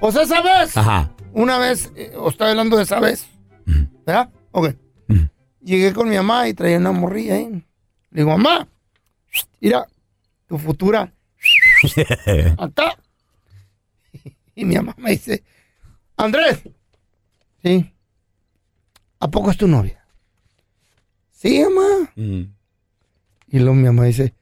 Pues 0.00 0.14
esa 0.16 0.40
vez. 0.42 0.76
Ajá. 0.76 1.10
Una 1.32 1.58
vez, 1.58 1.90
eh, 1.96 2.12
os 2.16 2.34
estaba 2.34 2.50
hablando 2.50 2.76
de 2.76 2.84
esa 2.84 3.00
vez. 3.00 3.26
¿Verdad? 4.06 4.30
Ok. 4.52 4.74
Llegué 5.60 5.92
con 5.92 6.08
mi 6.08 6.14
mamá 6.16 6.48
y 6.48 6.54
traía 6.54 6.78
una 6.78 6.92
morrilla 6.92 7.34
ahí. 7.34 7.46
Le 8.10 8.22
digo, 8.22 8.30
mamá, 8.30 8.68
mira, 9.60 9.86
tu 10.46 10.56
futura. 10.58 11.12
Acá. 12.58 12.96
Y 14.54 14.64
mi 14.64 14.76
mamá 14.76 14.94
me 14.98 15.10
dice, 15.10 15.42
Andrés. 16.16 16.62
Sí. 17.62 17.92
¿A 19.18 19.28
poco 19.28 19.50
es 19.50 19.56
tu 19.56 19.66
novia? 19.66 20.04
Sí, 21.32 21.64
mamá. 21.64 22.12
Y 22.14 23.58
luego 23.58 23.74
mi 23.74 23.84
mamá 23.84 24.04
dice, 24.04 24.32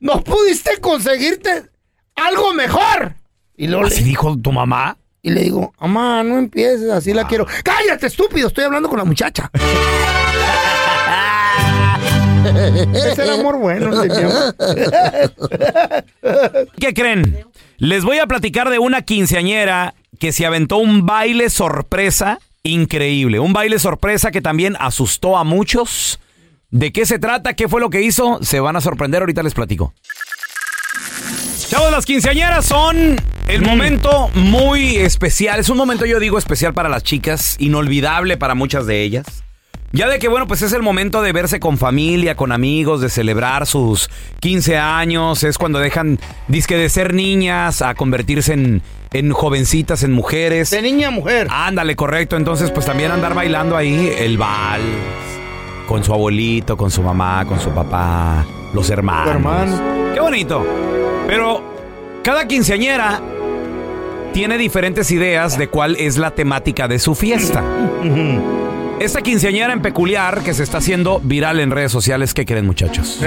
¿no 0.00 0.22
pudiste 0.22 0.78
conseguirte 0.80 1.64
algo 2.14 2.52
mejor? 2.54 3.14
Y 3.56 3.66
le- 3.66 3.80
¿Así 3.80 4.04
dijo 4.04 4.36
tu 4.38 4.52
mamá? 4.52 4.96
y 5.20 5.30
le 5.30 5.42
digo, 5.42 5.74
mamá, 5.80 6.22
no 6.22 6.38
empieces, 6.38 6.88
así 6.90 7.12
la 7.12 7.26
quiero. 7.26 7.44
¡Cállate, 7.64 8.06
estúpido! 8.06 8.46
Estoy 8.48 8.64
hablando 8.64 8.88
con 8.88 8.98
la 8.98 9.04
muchacha. 9.04 9.50
Ese 12.94 13.22
era 13.24 13.34
amor 13.34 13.58
bueno, 13.58 14.02
el. 14.02 14.10
¿Qué 16.80 16.94
creen? 16.94 17.44
Les 17.78 18.04
voy 18.04 18.18
a 18.18 18.26
platicar 18.26 18.70
de 18.70 18.78
una 18.78 19.02
quinceañera 19.02 19.94
que 20.18 20.32
se 20.32 20.46
aventó 20.46 20.78
un 20.78 21.04
baile 21.04 21.50
sorpresa 21.50 22.38
increíble. 22.62 23.38
Un 23.40 23.52
baile 23.52 23.78
sorpresa 23.78 24.30
que 24.30 24.40
también 24.40 24.76
asustó 24.80 25.36
a 25.36 25.44
muchos. 25.44 26.20
¿De 26.70 26.92
qué 26.92 27.06
se 27.06 27.18
trata? 27.18 27.54
¿Qué 27.54 27.66
fue 27.66 27.80
lo 27.80 27.88
que 27.88 28.02
hizo? 28.02 28.40
Se 28.42 28.60
van 28.60 28.76
a 28.76 28.82
sorprender, 28.82 29.22
ahorita 29.22 29.42
les 29.42 29.54
platico. 29.54 29.94
Chavos, 31.68 31.90
las 31.90 32.04
quinceañeras 32.04 32.66
son 32.66 33.16
el 33.48 33.62
momento 33.62 34.28
muy 34.34 34.96
especial. 34.96 35.60
Es 35.60 35.70
un 35.70 35.78
momento, 35.78 36.04
yo 36.04 36.20
digo, 36.20 36.36
especial 36.36 36.74
para 36.74 36.90
las 36.90 37.02
chicas, 37.02 37.56
inolvidable 37.58 38.36
para 38.36 38.54
muchas 38.54 38.86
de 38.86 39.02
ellas. 39.02 39.24
Ya 39.92 40.08
de 40.08 40.18
que, 40.18 40.28
bueno, 40.28 40.46
pues 40.46 40.60
es 40.60 40.74
el 40.74 40.82
momento 40.82 41.22
de 41.22 41.32
verse 41.32 41.58
con 41.58 41.78
familia, 41.78 42.34
con 42.34 42.52
amigos, 42.52 43.00
de 43.00 43.08
celebrar 43.08 43.66
sus 43.66 44.10
15 44.40 44.76
años. 44.76 45.44
Es 45.44 45.56
cuando 45.56 45.78
dejan, 45.78 46.18
disque 46.48 46.76
de 46.76 46.90
ser 46.90 47.14
niñas, 47.14 47.80
a 47.80 47.94
convertirse 47.94 48.52
en, 48.52 48.82
en 49.14 49.32
jovencitas, 49.32 50.02
en 50.02 50.12
mujeres. 50.12 50.68
De 50.68 50.82
niña 50.82 51.08
a 51.08 51.12
mujer. 51.12 51.48
Ándale, 51.50 51.96
correcto. 51.96 52.36
Entonces, 52.36 52.70
pues 52.70 52.84
también 52.84 53.10
andar 53.10 53.32
bailando 53.32 53.74
ahí 53.74 54.12
el 54.18 54.36
vals. 54.36 55.37
Con 55.88 56.04
su 56.04 56.12
abuelito, 56.12 56.76
con 56.76 56.90
su 56.90 57.02
mamá, 57.02 57.46
con 57.46 57.58
su 57.58 57.70
papá, 57.70 58.44
los 58.74 58.90
hermanos. 58.90 59.34
Hermano. 59.34 59.80
Qué 60.12 60.20
bonito. 60.20 60.66
Pero 61.26 61.62
cada 62.22 62.46
quinceañera 62.46 63.22
tiene 64.34 64.58
diferentes 64.58 65.10
ideas 65.10 65.56
de 65.56 65.68
cuál 65.68 65.96
es 65.96 66.18
la 66.18 66.32
temática 66.32 66.88
de 66.88 66.98
su 66.98 67.14
fiesta. 67.14 67.64
Esta 69.00 69.22
quinceañera 69.22 69.72
en 69.72 69.80
peculiar 69.80 70.42
que 70.42 70.52
se 70.52 70.62
está 70.62 70.76
haciendo 70.78 71.20
viral 71.24 71.58
en 71.58 71.70
redes 71.70 71.90
sociales, 71.90 72.34
¿qué 72.34 72.44
creen 72.44 72.66
muchachos? 72.66 73.22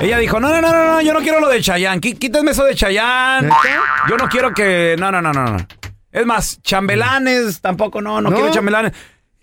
Ella 0.00 0.18
dijo, 0.18 0.38
no, 0.38 0.48
no, 0.50 0.60
no, 0.60 0.70
no, 0.70 0.92
no, 0.92 1.00
yo 1.00 1.12
no 1.12 1.20
quiero 1.20 1.40
lo 1.40 1.48
de 1.48 1.60
Chayán, 1.60 1.98
quítenme 1.98 2.52
eso 2.52 2.64
de 2.64 2.76
Chayán. 2.76 3.50
Yo 4.08 4.16
no 4.16 4.28
quiero 4.28 4.54
que... 4.54 4.94
No, 4.96 5.10
no, 5.10 5.20
no, 5.20 5.32
no, 5.32 5.44
no. 5.44 5.56
Es 6.12 6.24
más, 6.24 6.62
chambelanes 6.62 7.60
tampoco, 7.60 8.00
no, 8.00 8.20
no, 8.20 8.30
¿No? 8.30 8.36
quiero 8.36 8.52
chambelanes. 8.52 8.92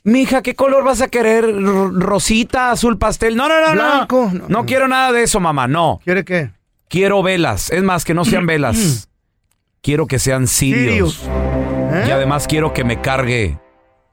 Mija, 0.06 0.42
¿qué 0.42 0.54
color 0.56 0.84
vas 0.84 1.02
a 1.02 1.08
querer? 1.08 1.46
¿Rosita, 1.94 2.72
azul 2.72 2.98
pastel? 2.98 3.36
No, 3.38 3.48
no, 3.48 3.56
no, 3.68 3.72
Blanco. 3.72 4.30
no. 4.34 4.46
No 4.50 4.66
quiero 4.66 4.88
nada 4.88 5.12
de 5.14 5.24
eso, 5.24 5.40
mamá, 5.40 5.68
no. 5.68 6.02
¿Quiere 6.04 6.26
qué? 6.26 6.52
Quiero 6.90 7.24
velas. 7.24 7.70
Es 7.72 7.84
más, 7.84 8.04
que 8.04 8.14
no 8.14 8.26
sean 8.26 8.46
velas. 8.46 9.10
quiero 9.82 10.06
que 10.06 10.20
sean 10.20 10.48
cirios. 10.48 11.22
¿Eh? 11.30 12.06
Y 12.08 12.12
además 12.12 12.48
quiero 12.48 12.74
que 12.74 12.84
me 12.84 13.00
cargue 13.02 13.60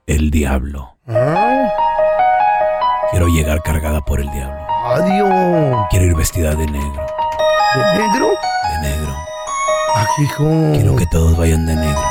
el 0.07 0.31
diablo. 0.31 0.97
Ah, 1.09 1.69
Quiero 3.11 3.27
llegar 3.27 3.61
cargada 3.65 4.01
por 4.03 4.21
el 4.21 4.31
diablo. 4.31 4.61
Adiós. 4.85 5.87
Quiero 5.91 6.07
ir 6.07 6.15
vestida 6.15 6.55
de 6.55 6.67
negro. 6.67 7.07
¿De 7.75 7.99
negro? 7.99 8.29
De 8.29 8.89
negro. 8.89 9.17
Ah, 9.97 10.07
hijo. 10.23 10.97
que 10.97 11.07
todos 11.11 11.37
vayan 11.37 11.67
de 11.67 11.75
negro. 11.75 12.03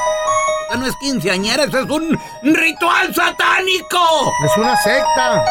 Esta 0.70 0.80
no 0.82 0.86
es 0.86 0.96
quinceañera, 0.98 1.64
eso 1.64 1.80
es 1.80 1.90
un 1.90 2.16
ritual 2.44 3.12
satánico. 3.16 4.32
Es 4.46 4.56
una 4.56 4.78
secta. 4.78 5.44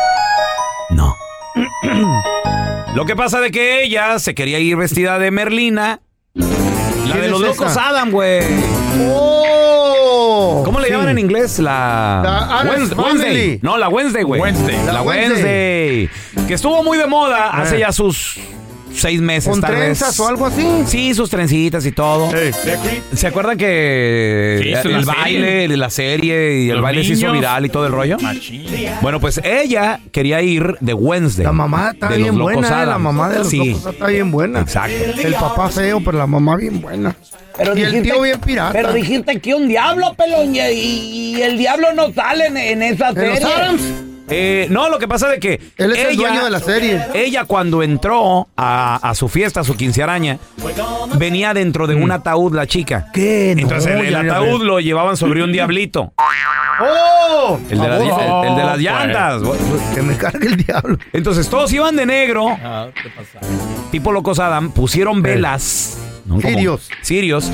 No. 0.90 1.16
Lo 2.94 3.04
que 3.04 3.16
pasa 3.16 3.40
de 3.40 3.50
que 3.50 3.82
ella 3.82 4.20
se 4.20 4.36
quería 4.36 4.60
ir 4.60 4.76
vestida 4.76 5.18
de 5.18 5.32
Merlina. 5.32 5.98
La 6.34 6.46
¿Quién 6.46 7.20
de 7.22 7.28
los 7.30 7.40
es 7.42 7.48
locos 7.48 7.72
esa? 7.72 7.88
Adam, 7.88 8.12
güey. 8.12 8.42
¡Oh! 9.10 10.62
¿Cómo 10.64 10.78
le 10.78 10.86
Sí. 10.86 10.92
llaman 10.92 11.08
en 11.08 11.18
inglés? 11.18 11.58
La, 11.58 12.20
La. 12.62 12.70
Wednesday. 12.70 13.58
No, 13.60 13.76
la 13.76 13.88
Wednesday, 13.88 14.22
güey. 14.22 14.40
Wednesday. 14.40 14.76
La, 14.86 14.92
La 14.92 15.02
Wednesday. 15.02 16.08
Que 16.46 16.54
estuvo 16.54 16.84
muy 16.84 16.96
de 16.96 17.08
moda 17.08 17.50
hace 17.50 17.74
Eh. 17.76 17.80
ya 17.80 17.90
sus 17.90 18.38
seis 18.98 19.20
meses, 19.20 19.50
¿Con 19.50 19.60
tal 19.60 19.74
trenzas 19.74 20.08
vez. 20.10 20.20
o 20.20 20.28
algo 20.28 20.46
así? 20.46 20.66
Sí, 20.86 21.14
sus 21.14 21.30
trencitas 21.30 21.84
y 21.86 21.92
todo. 21.92 22.30
¿Se 23.14 23.26
acuerdan 23.26 23.56
que 23.56 24.60
Sí, 24.62 24.68
hizo 24.70 24.88
el 24.96 25.04
baile 25.04 25.68
de 25.68 25.76
la 25.76 25.90
serie 25.90 26.60
y 26.62 26.68
el 26.70 26.76
Los 26.76 26.82
baile 26.82 27.04
se 27.04 27.12
hizo 27.14 27.32
viral 27.32 27.66
y 27.66 27.68
todo 27.68 27.86
el 27.86 27.92
rollo? 27.92 28.18
Machín. 28.20 28.66
Bueno, 29.00 29.20
pues 29.20 29.40
ella 29.44 30.00
quería 30.12 30.42
ir 30.42 30.76
de 30.80 30.94
Wednesday. 30.94 31.44
La 31.44 31.52
mamá 31.52 31.90
está 31.94 32.08
de 32.08 32.18
los 32.18 32.30
bien 32.30 32.38
buena, 32.38 32.82
eh, 32.82 32.86
la 32.86 32.98
mamá 32.98 33.28
de 33.28 33.38
los 33.38 33.48
Sí, 33.48 33.58
locos 33.72 33.92
está 33.94 34.06
bien 34.08 34.30
buena. 34.30 34.60
Exacto. 34.60 34.94
El 35.22 35.34
papá 35.34 35.68
feo, 35.70 36.00
pero 36.04 36.18
la 36.18 36.26
mamá 36.26 36.56
bien 36.56 36.80
buena. 36.80 37.14
Pero 37.56 37.76
y 37.76 37.82
el 37.82 37.90
dijiste- 37.92 38.12
tío 38.12 38.22
bien 38.22 38.40
pirata. 38.40 38.72
Pero 38.72 38.92
dijiste 38.92 39.40
que 39.40 39.52
un 39.54 39.66
diablo, 39.68 40.14
pelón, 40.16 40.54
y, 40.54 40.60
y 40.60 41.42
el 41.42 41.58
diablo 41.58 41.92
no 41.92 42.12
sale 42.12 42.46
en, 42.46 42.56
en 42.56 42.82
esa 42.82 43.08
¿En 43.08 43.14
los 43.16 43.38
serie. 43.38 43.52
Adams? 43.54 43.82
Eh, 44.30 44.66
no, 44.70 44.88
lo 44.88 44.98
que 44.98 45.08
pasa 45.08 45.32
es 45.34 45.40
que 45.40 45.60
Él 45.76 45.92
es 45.92 45.98
el 46.10 46.16
dueño 46.16 46.44
de 46.44 46.50
la 46.50 46.60
serie. 46.60 47.02
Ella 47.14 47.44
cuando 47.44 47.82
entró 47.82 48.48
a, 48.56 48.96
a 48.96 49.14
su 49.14 49.28
fiesta, 49.28 49.60
a 49.60 49.64
su 49.64 49.76
quincearaña, 49.76 50.38
venía 51.16 51.54
dentro 51.54 51.86
de 51.86 51.94
un 51.94 52.10
ataúd 52.10 52.54
la 52.54 52.66
chica. 52.66 53.06
Mm. 53.08 53.12
¿Qué? 53.12 53.52
No, 53.56 53.62
Entonces 53.62 53.94
el, 54.06 54.14
ataúd 54.14 54.62
lo 54.62 54.80
llevaban 54.80 55.16
sobre 55.16 55.42
un 55.42 55.52
diablito. 55.52 56.12
¡Oh! 56.80 57.58
El 57.70 57.80
de, 57.80 57.88
las- 57.88 58.00
el- 58.00 58.08
el 58.08 58.56
de 58.56 58.62
las 58.64 58.72
pues. 58.74 58.80
llantas. 58.82 59.42
Que 59.94 60.02
me 60.02 60.16
cargue 60.16 60.46
el 60.48 60.56
diablo. 60.56 60.98
Entonces 61.12 61.48
todos 61.48 61.72
iban 61.72 61.96
de 61.96 62.06
negro, 62.06 62.56
tipo 63.90 64.12
locos 64.12 64.38
Adam, 64.38 64.70
pusieron 64.70 65.22
velas. 65.22 65.98
¿No? 66.28 66.36
Como 66.40 66.48
Sirios. 66.48 66.88
Sirios. 67.02 67.50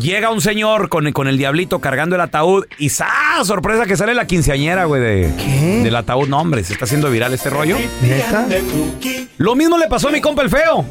Llega 0.00 0.30
un 0.30 0.40
señor 0.40 0.88
con, 0.88 1.06
el- 1.06 1.12
con 1.12 1.28
el 1.28 1.38
diablito 1.38 1.78
cargando 1.80 2.16
el 2.16 2.20
ataúd 2.22 2.64
y 2.78 2.88
¡sa! 2.88 3.06
Sorpresa 3.44 3.86
que 3.86 3.96
sale 3.96 4.14
la 4.14 4.26
quinceañera, 4.26 4.84
güey, 4.86 5.00
de, 5.00 5.32
¿Qué? 5.36 5.80
del 5.84 5.94
ataúd. 5.96 6.28
No, 6.28 6.40
hombre, 6.40 6.64
se 6.64 6.72
está 6.72 6.86
haciendo 6.86 7.08
viral 7.10 7.32
este 7.34 7.50
rollo. 7.50 7.76
¿Neta? 8.02 8.46
Lo 9.38 9.54
mismo 9.54 9.78
le 9.78 9.86
pasó 9.88 10.08
a 10.08 10.12
mi 10.12 10.20
compa 10.20 10.42
el 10.42 10.50
feo. 10.50 10.84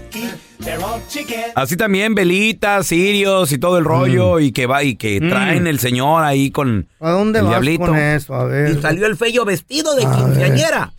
Así 1.56 1.76
también, 1.76 2.14
velitas, 2.16 2.88
sirios 2.88 3.52
y 3.52 3.58
todo 3.58 3.78
el 3.80 3.84
rollo 3.86 4.40
y 4.40 4.52
que 4.52 4.66
va 4.68 4.84
y 4.84 4.96
que 4.96 5.20
traen 5.20 5.68
el 5.68 5.80
señor 5.80 6.24
ahí 6.24 6.52
con 6.52 6.88
¿A 7.00 7.10
dónde 7.10 7.40
el 7.40 7.46
vas 7.46 7.54
diablito. 7.54 7.86
con 7.88 7.98
eso? 7.98 8.36
A 8.36 8.46
ver. 8.46 8.78
Y 8.78 8.82
salió 8.82 9.08
el 9.08 9.18
feyo 9.18 9.44
vestido 9.44 9.96
de 9.96 10.06
A 10.06 10.12
quinceañera. 10.16 10.94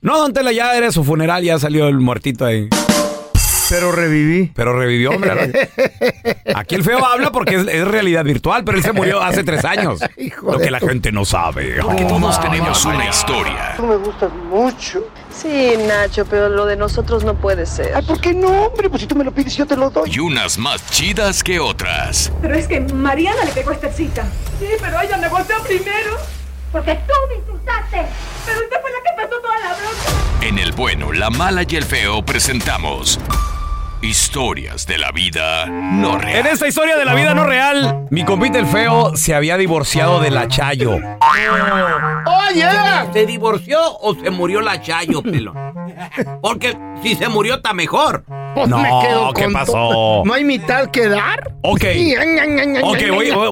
No, 0.00 0.18
don 0.18 0.32
Tela, 0.32 0.52
ya 0.52 0.74
era 0.76 0.92
su 0.92 1.04
funeral, 1.04 1.42
ya 1.42 1.58
salió 1.58 1.88
el 1.88 1.98
muertito 1.98 2.46
ahí. 2.46 2.68
Pero 3.70 3.92
reviví. 3.92 4.50
Pero 4.52 4.76
revivió, 4.76 5.10
hombre. 5.10 5.30
Aquí 6.56 6.74
el 6.74 6.82
feo 6.82 7.04
habla 7.06 7.30
porque 7.30 7.54
es, 7.54 7.68
es 7.68 7.86
realidad 7.86 8.24
virtual, 8.24 8.64
pero 8.64 8.76
él 8.76 8.82
se 8.82 8.92
murió 8.92 9.22
hace 9.22 9.44
tres 9.44 9.64
años. 9.64 10.00
Hijo 10.16 10.52
Lo 10.52 10.58
que 10.58 10.72
la 10.72 10.80
gente 10.80 11.12
no 11.12 11.24
sabe. 11.24 11.76
Porque 11.80 12.04
todos 12.04 12.40
tenemos 12.40 12.84
una 12.84 13.08
historia. 13.08 13.74
Tú 13.76 13.86
me 13.86 13.96
gustas 13.96 14.32
mucho. 14.32 15.06
Sí, 15.32 15.74
Nacho, 15.86 16.26
pero 16.26 16.48
lo 16.48 16.66
de 16.66 16.76
nosotros 16.76 17.22
no 17.22 17.34
puede 17.34 17.64
ser. 17.64 17.92
Ay, 17.94 18.04
¿por 18.04 18.20
qué 18.20 18.34
no, 18.34 18.48
hombre? 18.66 18.90
Pues 18.90 19.02
si 19.02 19.06
tú 19.06 19.14
me 19.14 19.22
lo 19.22 19.30
pides, 19.30 19.56
yo 19.56 19.64
te 19.66 19.76
lo 19.76 19.88
doy. 19.88 20.10
Y 20.12 20.18
unas 20.18 20.58
más 20.58 20.84
chidas 20.90 21.44
que 21.44 21.60
otras. 21.60 22.32
Pero 22.42 22.56
es 22.56 22.66
que 22.66 22.80
Mariana 22.80 23.44
le 23.44 23.52
pegó 23.52 23.70
esta 23.70 23.92
cita. 23.92 24.24
Sí, 24.58 24.66
pero 24.80 25.00
ella 25.00 25.16
me 25.16 25.28
golpeó 25.28 25.62
primero. 25.62 26.16
Porque 26.72 26.98
tú 27.06 27.14
me 27.28 27.36
insultaste. 27.36 28.04
Pero 28.46 28.60
usted 28.62 28.76
fue 28.80 28.90
la 28.90 28.98
que 28.98 29.16
pasó 29.16 29.40
toda 29.40 29.58
la 29.60 29.74
bronca. 29.74 30.46
En 30.46 30.58
el 30.58 30.72
bueno, 30.72 31.12
la 31.12 31.30
mala 31.30 31.62
y 31.68 31.76
el 31.76 31.84
feo 31.84 32.24
presentamos 32.24 33.18
historias 34.02 34.86
de 34.86 34.96
la 34.98 35.12
vida 35.12 35.66
no 35.66 36.14
En 36.14 36.20
real. 36.20 36.46
esta 36.46 36.66
historia 36.66 36.96
de 36.96 37.04
la 37.04 37.14
vida 37.14 37.34
no 37.34 37.44
real, 37.44 38.06
mi 38.10 38.24
compita 38.24 38.58
el 38.58 38.66
feo 38.66 39.14
se 39.16 39.34
había 39.34 39.56
divorciado 39.56 40.20
de 40.20 40.30
la 40.30 40.48
Chayo. 40.48 40.92
¡Oye! 40.96 42.64
¿Se 43.12 43.26
divorció 43.26 43.78
o 43.98 44.14
se 44.14 44.30
murió 44.30 44.60
la 44.62 44.80
Chayo, 44.80 45.22
pelón? 45.22 45.54
Porque 46.40 46.76
si 47.02 47.14
se 47.14 47.28
murió 47.28 47.56
está 47.56 47.72
mejor. 47.74 48.24
Pues 48.54 48.68
No, 48.68 48.78
me 48.78 48.88
quedo 49.06 49.32
¿qué 49.32 49.44
con 49.44 49.52
pasó? 49.52 50.22
¿No 50.24 50.32
hay 50.34 50.44
mitad 50.44 50.90
que 50.90 51.08
dar? 51.08 51.52
Ok. 51.62 51.82
Sí, 51.92 52.14
Ok, 52.82 52.98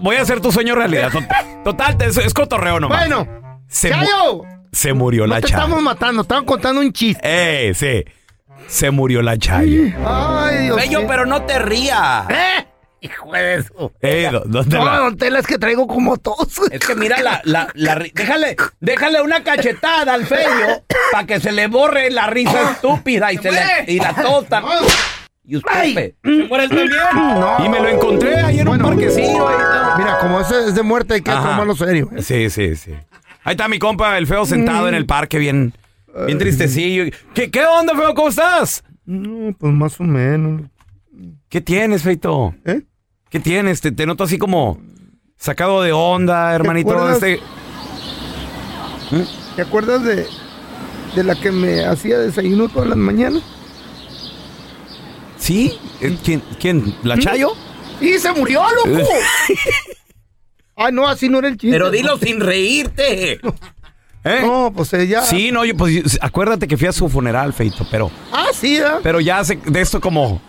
voy, 0.03 0.17
a 0.17 0.23
hacer 0.23 0.41
tu 0.41 0.51
sueño 0.51 0.75
realidad. 0.75 1.11
Tot- 1.13 1.63
Total, 1.63 1.97
es, 2.01 2.17
es 2.17 2.35
cotorreo 2.35 2.81
nomás. 2.81 3.01
Bueno, 3.07 3.29
se, 3.69 3.91
mu- 3.95 3.95
¡Chayo! 4.05 4.43
se 4.73 4.93
murió 4.95 5.27
No 5.27 5.35
la 5.35 5.41
te 5.41 5.49
Chayo. 5.49 5.59
estamos 5.59 5.83
matando, 5.83 6.23
estaban 6.23 6.45
contando 6.45 6.81
un 6.81 6.93
chiste. 6.93 7.21
Eh, 7.23 7.75
sí. 7.75 8.05
Se 8.67 8.91
murió 8.91 9.23
la 9.23 9.37
Chayo. 9.39 9.85
Ay, 10.07 10.65
Dios 10.65 10.89
mío. 10.89 11.05
pero 11.09 11.25
no 11.27 11.43
te 11.43 11.59
rías. 11.59 12.29
¡Eh! 12.29 12.67
Hijo 13.01 13.31
de 13.33 13.55
eso. 13.55 13.93
Eh, 14.03 14.29
¿dó- 14.33 14.43
¿dónde 14.45 14.77
No, 14.77 14.85
la- 14.85 14.97
don 14.99 15.17
Tela, 15.17 15.39
es 15.39 15.47
que 15.47 15.57
traigo 15.57 15.87
como 15.87 16.17
tos. 16.17 16.61
Es 16.71 16.81
que 16.85 16.95
mira 16.97 17.23
la, 17.23 17.41
la, 17.45 17.69
la 17.75 17.95
ri- 17.95 18.13
déjale, 18.13 18.57
déjale 18.81 19.23
una 19.23 19.45
cachetada 19.45 20.15
al 20.15 20.27
feyo 20.27 20.83
para 21.13 21.25
que 21.27 21.39
se 21.39 21.53
le 21.53 21.69
borre 21.69 22.11
la 22.11 22.27
risa 22.27 22.73
estúpida 22.73 23.33
y 23.33 23.39
se 23.39 23.53
le, 23.53 23.61
y 23.87 23.99
la 24.01 24.13
tosta. 24.15 24.63
Y 25.51 25.57
usted 25.57 26.13
se 26.23 26.31
muere 26.47 26.65
el 26.65 26.69
también. 26.69 26.91
No. 27.15 27.57
Y 27.65 27.69
me 27.71 27.81
lo 27.81 27.89
encontré 27.89 28.37
ahí 28.39 28.61
en 28.61 28.69
un 28.69 28.79
parquecillo. 28.81 29.49
ahí. 29.49 29.57
Mira, 29.97 30.19
como 30.19 30.43
ese 30.43 30.67
es 30.67 30.75
de 30.75 30.83
muerte, 30.83 31.15
hay 31.15 31.23
que 31.23 31.31
Ajá. 31.31 31.53
tomarlo 31.53 31.75
serio. 31.75 32.11
¿eh? 32.15 32.21
Sí, 32.21 32.51
sí, 32.51 32.77
sí. 32.77 32.93
Ahí 33.45 33.53
está 33.53 33.67
mi 33.67 33.79
compa, 33.79 34.19
el 34.19 34.27
feo 34.27 34.45
sentado 34.45 34.91
en 34.91 34.95
el 34.95 35.07
parque, 35.07 35.39
bien, 35.39 35.73
bien 36.27 36.39
tristecillo. 36.39 37.05
¿Qué, 37.35 37.51
¿Qué 37.51 37.65
onda, 37.65 37.95
feo? 37.95 38.15
¿Cómo 38.15 38.29
estás? 38.29 38.83
No, 39.05 39.55
pues 39.59 39.73
más 39.73 39.99
o 40.01 40.05
menos. 40.05 40.63
¿Qué 41.49 41.61
tienes, 41.61 42.03
feito? 42.03 42.55
¿Eh? 42.65 42.83
¿Qué 43.31 43.41
tienes? 43.41 43.81
Te, 43.81 43.93
te 43.93 44.07
noto 44.07 44.25
así 44.25 44.39
como 44.39 44.81
sacado 45.37 45.83
de 45.83 45.93
onda, 45.93 46.55
hermanito. 46.55 46.91
acuerdas? 46.91 47.23
Este... 47.23 47.41
¿Te 49.57 49.63
acuerdas 49.63 50.05
de, 50.05 50.27
de 51.17 51.25
la 51.25 51.35
que 51.35 51.51
me 51.51 51.85
hacía 51.85 52.19
desayuno 52.19 52.69
todas 52.69 52.89
las 52.89 52.99
mañanas? 52.99 53.43
¿Sí? 55.39 55.73
Eh, 56.01 56.17
¿Quién? 56.23 56.43
¿Quién? 56.61 56.95
¿La 57.03 57.19
Chayo? 57.19 57.53
¡Y 58.01 58.19
se 58.19 58.33
murió, 58.33 58.63
loco! 58.85 59.09
Ay, 60.77 60.93
no, 60.93 61.09
así 61.09 61.29
no 61.29 61.39
era 61.39 61.49
el 61.49 61.57
chiste. 61.57 61.75
Pero 61.75 61.91
dilo 61.91 62.19
sin 62.19 62.41
reírte. 62.41 63.41
¿Eh? 64.29 64.41
No, 64.43 64.73
pues 64.75 64.93
ella. 64.93 65.23
Sí, 65.23 65.51
no, 65.53 65.65
yo, 65.65 65.77
pues, 65.77 66.19
acuérdate 66.21 66.67
que 66.69 66.77
fui 66.77 66.87
a 66.89 66.93
su 66.93 67.09
funeral, 67.09 67.53
feito, 67.53 67.87
pero, 67.91 68.11
Ah, 68.33 68.47
sí, 68.53 68.77
¿eh? 68.77 68.85
pero 69.03 69.21
ya 69.21 69.39
hace 69.39 69.59
de 69.65 69.81
esto 69.81 70.01
como 70.01 70.41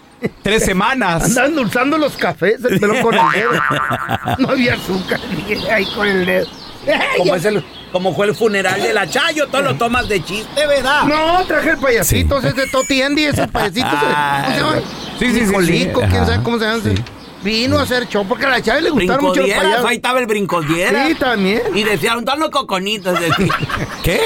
tres 0.43 0.65
semanas. 0.65 1.23
Andaba 1.25 1.47
endulzando 1.47 1.97
los 1.97 2.17
cafés, 2.17 2.63
el 2.69 2.79
pelo 2.79 3.01
con 3.01 3.13
el 3.15 3.21
dedo. 3.33 3.51
No 4.39 4.49
había 4.49 4.73
azúcar, 4.73 5.19
ahí 5.71 5.85
con 5.95 6.07
el 6.07 6.25
dedo. 6.25 6.47
Como, 7.17 7.35
es 7.35 7.43
el, 7.43 7.63
como 7.91 8.15
fue 8.15 8.27
el 8.27 8.33
funeral 8.35 8.81
de 8.81 8.93
la 8.93 9.05
Chayo, 9.05 9.47
todo 9.47 9.61
lo 9.61 9.75
tomas 9.75 10.07
de 10.07 10.23
chiste, 10.23 10.65
¿verdad? 10.65 11.03
No, 11.03 11.43
traje 11.45 11.71
el 11.71 11.77
payasito, 11.77 12.39
ese 12.39 12.53
de 12.53 12.67
Toti 12.67 13.01
Andy, 13.01 13.25
esos 13.25 13.47
payasitos. 13.49 13.91
Ah, 13.93 14.43
¿Cómo 14.45 14.53
se 14.55 14.59
llama? 14.79 14.87
sí, 15.19 15.25
sí, 15.27 15.33
sí, 15.39 15.45
Nicolico, 15.45 16.01
sí. 16.01 16.07
quién 16.09 16.25
sabe 16.25 16.41
cómo 16.43 16.57
se 16.57 16.65
llama. 16.65 16.81
sí. 16.83 16.95
Vino 17.43 17.79
a 17.79 17.83
hacer 17.83 18.07
show 18.07 18.25
porque 18.27 18.45
a 18.45 18.49
la 18.49 18.61
chava 18.61 18.81
le 18.81 18.89
gustaron 18.89 19.23
mucho 19.25 19.41
los 19.41 19.49
ahí 19.49 19.57
payasos. 19.57 19.91
estaba 19.91 20.19
el 20.19 20.25
brincodiera. 20.25 21.07
Sí, 21.07 21.15
también. 21.15 21.61
Y 21.73 21.83
decían, 21.83 22.25
todos 22.25 22.39
los 22.39 22.49
coconitos. 22.49 23.17
¿Qué? 24.03 24.19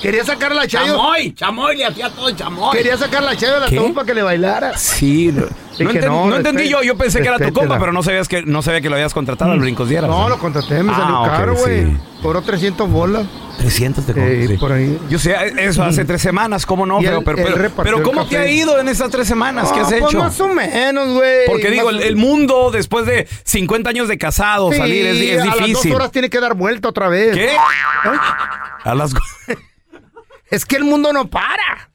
Quería 0.00 0.24
sacar 0.24 0.54
la 0.54 0.66
chayo. 0.66 0.96
chamoy, 0.96 1.34
chamoy, 1.34 1.76
le 1.76 1.84
hacía 1.84 2.08
todo 2.08 2.30
chamoy. 2.30 2.74
Quería 2.74 2.96
sacar 2.96 3.22
la 3.22 3.36
chayo 3.36 3.54
de 3.54 3.60
la 3.60 3.66
tumba 3.68 3.96
para 3.96 4.06
que 4.06 4.14
le 4.14 4.22
bailara. 4.22 4.78
Sí. 4.78 5.30
No, 5.30 5.46
No 5.78 5.90
enten- 5.90 6.06
no, 6.08 6.26
no 6.26 6.36
entendí 6.36 6.68
yo. 6.68 6.82
Yo 6.82 6.96
pensé 6.96 7.20
que 7.22 7.28
era 7.28 7.38
tu 7.38 7.52
compa, 7.52 7.78
pero 7.78 7.92
no 7.92 8.02
sabías 8.02 8.26
que, 8.28 8.42
no 8.42 8.60
sabía 8.62 8.80
que 8.80 8.88
lo 8.90 8.96
habías 8.96 9.14
contratado 9.14 9.52
al 9.52 9.60
Brincos 9.60 9.88
Dieras. 9.88 10.10
No, 10.10 10.28
lo 10.28 10.38
contraté, 10.38 10.82
me 10.82 10.92
Ah, 10.92 10.96
salió 10.96 11.20
ok, 11.22 11.26
caro, 11.28 11.54
güey. 11.54 11.84
sí. 11.86 11.96
Cobró 12.22 12.42
300 12.42 12.90
bolas. 12.90 13.26
300 13.58 14.06
de 14.06 14.12
Eh, 14.12 14.14
compra, 14.16 14.46
sí. 14.48 14.56
por 14.58 14.72
ahí. 14.72 14.98
Yo 15.10 15.18
sé, 15.18 15.34
eso 15.58 15.82
hace 15.84 16.04
tres 16.04 16.20
semanas, 16.22 16.64
¿cómo 16.66 16.86
no? 16.86 16.98
Pero, 16.98 17.22
pero, 17.22 18.02
¿cómo 18.02 18.26
te 18.26 18.38
ha 18.38 18.50
ido 18.50 18.78
en 18.78 18.88
esas 18.88 19.10
tres 19.10 19.28
semanas? 19.28 19.70
¿Qué 19.72 19.80
Ah, 19.80 19.82
has 19.82 19.88
pues 19.92 20.02
hecho? 20.02 20.18
más 20.18 20.40
o 20.40 20.48
menos, 20.48 21.08
güey. 21.14 21.46
Porque 21.46 21.70
digo, 21.70 21.90
el, 21.90 22.16
mundo 22.16 22.70
después 22.72 23.06
de 23.06 23.28
50 23.44 23.90
años 23.90 24.08
de 24.08 24.18
casado, 24.18 24.72
salir 24.72 25.06
es, 25.06 25.16
es 25.16 25.42
a 25.42 25.44
las 25.44 25.56
dos 25.58 25.66
difícil. 25.66 25.92
horas 25.94 26.10
tiene 26.10 26.30
que 26.30 26.40
dar 26.40 26.54
vuelta 26.54 26.88
otra 26.88 27.08
vez. 27.08 27.34
¿Qué? 27.36 27.46
¿Eh? 27.52 27.56
A 28.84 28.94
las... 28.94 29.12
Es 30.50 30.66
que 30.66 30.74
el 30.76 30.84
mundo 30.84 31.12
no 31.12 31.28
para. 31.28 31.89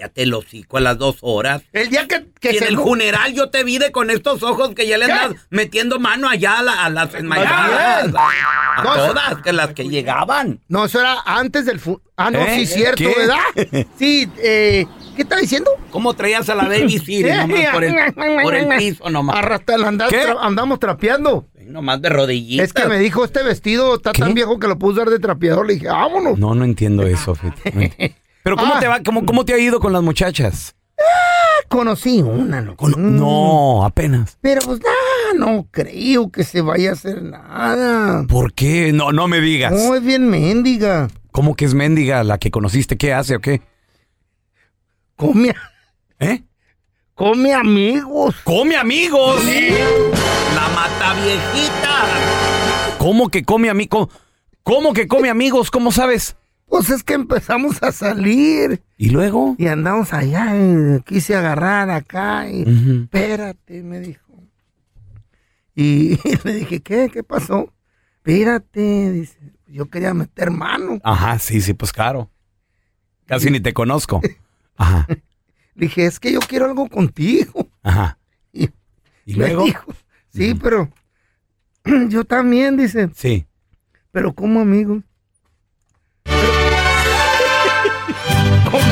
Cállate 0.00 0.22
el 0.22 0.32
hocico 0.32 0.78
a 0.78 0.80
las 0.80 0.96
dos 0.96 1.16
horas. 1.20 1.62
El 1.72 1.90
día 1.90 2.08
que, 2.08 2.24
que 2.40 2.52
Y 2.52 2.56
en 2.56 2.58
se 2.62 2.68
el 2.68 2.76
funeral 2.78 3.34
yo 3.34 3.50
te 3.50 3.64
vi 3.64 3.76
de 3.76 3.92
con 3.92 4.08
estos 4.10 4.42
ojos 4.42 4.70
que 4.74 4.86
ya 4.86 4.96
le 4.96 5.04
andas 5.12 5.32
metiendo 5.50 5.98
mano 6.00 6.26
allá 6.26 6.60
a, 6.60 6.62
la- 6.62 6.84
a 6.86 6.88
las 6.88 7.14
enmayadas. 7.14 8.14
A 8.14 8.82
No, 8.82 8.94
todas, 8.94 9.42
que 9.42 9.52
las 9.52 9.74
que 9.74 9.88
llegaban. 9.90 10.60
No, 10.68 10.86
eso 10.86 11.00
era 11.00 11.18
antes 11.26 11.66
del 11.66 11.80
fu- 11.80 12.00
Ah, 12.16 12.30
no, 12.30 12.38
¿Eh? 12.40 12.60
sí, 12.60 12.66
cierto, 12.66 12.96
¿Qué? 12.96 13.14
¿verdad? 13.14 13.86
Sí, 13.98 14.26
eh, 14.38 14.86
¿qué 15.16 15.22
está 15.22 15.36
diciendo? 15.36 15.70
¿Cómo 15.90 16.14
traías 16.14 16.48
a 16.48 16.54
la 16.54 16.64
baby 16.64 16.98
Siri 16.98 17.30
nomás 17.30 17.72
por 17.72 17.84
el, 17.84 17.94
por 18.42 18.54
el 18.54 18.68
piso 18.78 19.10
nomás? 19.10 19.36
Arrastra- 19.36 19.86
andamos, 19.86 20.14
tra- 20.14 20.38
andamos 20.40 20.80
trapeando. 20.80 21.46
Nomás 21.66 22.00
de 22.02 22.08
rodillitas. 22.08 22.66
Es 22.68 22.72
que 22.72 22.86
me 22.88 22.98
dijo, 22.98 23.24
este 23.24 23.42
vestido 23.42 23.96
está 23.96 24.12
¿Qué? 24.12 24.22
tan 24.22 24.32
viejo 24.34 24.58
que 24.58 24.66
lo 24.66 24.78
puedo 24.78 24.94
usar 24.94 25.08
de 25.10 25.18
trapeador. 25.18 25.66
Le 25.66 25.74
dije, 25.74 25.86
vámonos. 25.88 26.38
No, 26.38 26.54
no 26.54 26.64
entiendo 26.64 27.06
eso. 27.06 27.36
No 27.42 27.80
Pero 28.50 28.62
¿cómo 28.62 28.74
Ah. 28.74 28.80
te 28.80 28.88
va? 28.88 29.00
¿Cómo, 29.04 29.24
¿Cómo 29.24 29.44
te 29.44 29.54
ha 29.54 29.58
ido 29.58 29.78
con 29.78 29.92
las 29.92 30.02
muchachas? 30.02 30.74
Conocí 31.68 32.20
una. 32.20 32.74
Con- 32.74 33.16
No, 33.16 33.84
apenas. 33.84 34.38
Pero 34.40 34.60
pues 34.62 34.80
nada, 34.80 35.38
no 35.46 35.68
creo 35.70 36.32
que 36.32 36.42
se 36.42 36.60
vaya 36.60 36.90
a 36.90 36.92
hacer 36.94 37.22
nada. 37.22 38.24
¿Por 38.26 38.52
qué? 38.52 38.92
No, 38.92 39.12
no 39.12 39.28
me 39.28 39.40
digas. 39.40 39.70
No, 39.72 39.94
es 39.94 40.02
bien 40.02 40.28
mendiga. 40.28 41.06
¿Cómo 41.30 41.54
que 41.54 41.64
es 41.64 41.74
mendiga 41.74 42.24
la 42.24 42.38
que 42.38 42.50
conociste? 42.50 42.96
¿Qué 42.96 43.12
hace 43.14 43.36
o 43.36 43.40
qué? 43.40 43.62
Come, 45.14 45.54
¿Eh? 46.18 46.42
come 47.14 47.54
amigos. 47.54 48.34
¡Come 48.42 48.76
amigos! 48.76 49.44
La 49.44 50.68
mata 50.74 51.14
viejita. 51.22 52.96
¿Cómo 52.98 53.28
que 53.28 53.44
come 53.44 53.70
amigos? 53.70 54.08
¿Cómo 54.64 54.92
que 54.92 55.06
come 55.06 55.30
amigos? 55.30 55.70
¿Cómo 55.70 55.92
sabes? 55.92 56.34
Pues 56.70 56.88
es 56.88 57.02
que 57.02 57.14
empezamos 57.14 57.82
a 57.82 57.90
salir 57.92 58.80
¿Y 58.96 59.10
luego? 59.10 59.56
y 59.58 59.66
andamos 59.66 60.12
allá 60.14 60.54
y 60.56 61.02
quise 61.02 61.34
agarrar 61.34 61.90
acá 61.90 62.48
y 62.48 62.62
Ujú. 62.62 63.02
espérate, 63.02 63.82
me 63.82 64.00
dijo. 64.00 64.20
Y 65.74 66.16
le 66.44 66.54
dije, 66.54 66.80
¿qué? 66.80 67.10
¿Qué 67.12 67.22
pasó? 67.22 67.72
Espérate, 68.16 69.12
dice, 69.12 69.38
yo 69.66 69.88
quería 69.90 70.12
meter 70.14 70.50
mano. 70.50 71.00
Ajá, 71.04 71.38
sí, 71.38 71.60
sí, 71.60 71.74
pues 71.74 71.92
claro. 71.92 72.30
Casi 73.26 73.50
ni 73.50 73.60
te 73.60 73.72
conozco. 73.72 74.20
Ajá. 74.76 75.06
Le 75.08 75.22
dije, 75.86 76.04
es 76.06 76.20
que 76.20 76.32
yo 76.32 76.40
quiero 76.40 76.66
algo 76.66 76.88
contigo. 76.88 77.68
Ajá. 77.82 78.16
Y, 78.52 78.64
¿Y 79.24 79.36
me 79.36 79.46
luego? 79.48 79.64
dijo, 79.64 79.92
sí, 80.34 80.54
pero 80.54 80.90
yo 82.08 82.24
también, 82.24 82.76
dice, 82.76 83.08
Sí. 83.14 83.46
pero 84.10 84.34
como 84.34 84.60
amigos. 84.60 85.02
como 86.24 86.59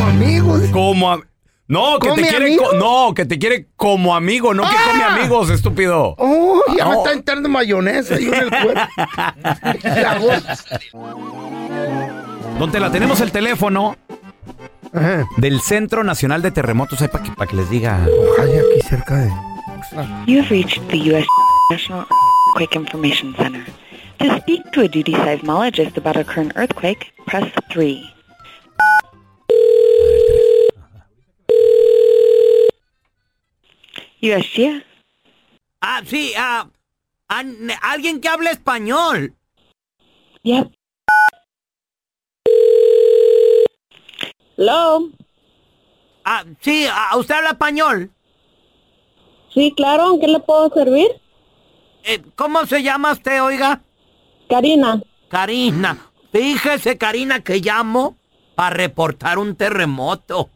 amigos. 0.09 0.63
Como 0.73 1.11
am- 1.11 1.23
No, 1.67 1.99
que 1.99 2.09
te 2.09 2.15
¿Come 2.15 2.29
quiere 2.29 2.47
amigo? 2.47 2.65
co- 2.71 2.77
no, 2.77 3.15
que 3.15 3.25
te 3.27 3.39
quiere 3.39 3.69
como 3.77 4.15
amigo, 4.17 4.55
no 4.55 4.63
que 4.63 4.75
come 4.91 5.05
amigos, 5.05 5.51
estúpido. 5.51 6.15
Oh, 6.19 6.61
ya 6.77 6.87
me 6.87 6.93
No. 6.93 6.97
está 6.99 7.13
entrando 7.13 7.49
mayonesa 7.51 8.15
ahí 8.15 8.27
en 8.27 8.35
el 8.35 8.51
cuerpo. 8.51 8.81
Donde 12.59 12.81
la 12.81 12.91
tenemos 12.91 13.21
el 13.21 13.31
teléfono 13.31 13.97
del 15.37 15.61
Centro 15.61 16.03
Nacional 16.05 16.43
de 16.43 16.51
Terremotos, 16.51 16.99
para 17.09 17.23
que, 17.23 17.31
pa' 17.33 17.47
que 17.47 17.57
les 17.57 17.71
diga. 17.71 18.05
Ay, 18.41 18.51
aquí 18.59 18.89
cerca 18.89 19.17
de. 19.17 19.31
You 20.27 20.41
have 20.41 20.49
reached 20.51 20.83
the 20.89 20.99
U.S. 21.13 21.27
National 21.71 22.05
Earthquake 22.57 22.75
Information 22.77 23.35
Center. 23.37 23.65
To 24.19 24.37
speak 24.39 24.63
to 24.73 24.81
a 24.81 24.89
duty 24.89 25.13
seismologist 25.15 25.97
about 25.97 26.17
a 26.17 26.25
current 26.25 26.53
earthquake, 26.57 27.13
press 27.27 27.45
3. 27.71 28.03
USGS. 34.23 34.85
Ah, 35.81 36.03
sí, 36.05 36.33
ah, 36.37 36.69
alguien 37.83 38.21
que 38.21 38.29
hable 38.29 38.51
español. 38.51 39.35
Yep. 40.43 40.73
Hello. 44.57 45.09
Ah, 46.25 46.45
sí, 46.61 46.87
ah, 46.91 47.17
¿usted 47.17 47.37
habla 47.37 47.51
español? 47.51 48.11
Sí, 49.55 49.73
claro, 49.77 50.15
¿en 50.15 50.21
qué 50.21 50.29
le 50.29 50.41
puedo 50.41 50.69
servir? 50.71 51.09
Eh, 52.05 52.23
¿Cómo 52.35 52.67
se 52.67 52.83
llama 52.83 53.13
usted, 53.13 53.43
oiga? 53.43 53.83
Karina. 54.49 55.03
Karina. 55.29 56.11
Fíjese, 56.33 56.99
Karina, 56.99 57.43
que 57.43 57.61
llamo 57.61 58.17
para 58.55 58.77
reportar 58.77 59.39
un 59.39 59.57
terremoto. 59.57 60.51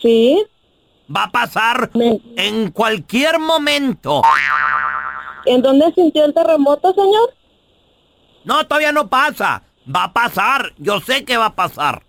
Sí. 0.00 0.44
Va 1.14 1.24
a 1.24 1.30
pasar 1.30 1.90
en 1.94 2.70
cualquier 2.70 3.38
momento. 3.38 4.22
¿En 5.44 5.62
dónde 5.62 5.92
sintió 5.94 6.24
el 6.24 6.34
terremoto, 6.34 6.92
señor? 6.92 7.34
No, 8.44 8.66
todavía 8.66 8.92
no 8.92 9.08
pasa. 9.08 9.62
Va 9.94 10.04
a 10.04 10.12
pasar. 10.12 10.72
Yo 10.78 11.00
sé 11.00 11.24
que 11.24 11.36
va 11.36 11.46
a 11.46 11.54
pasar. 11.54 12.02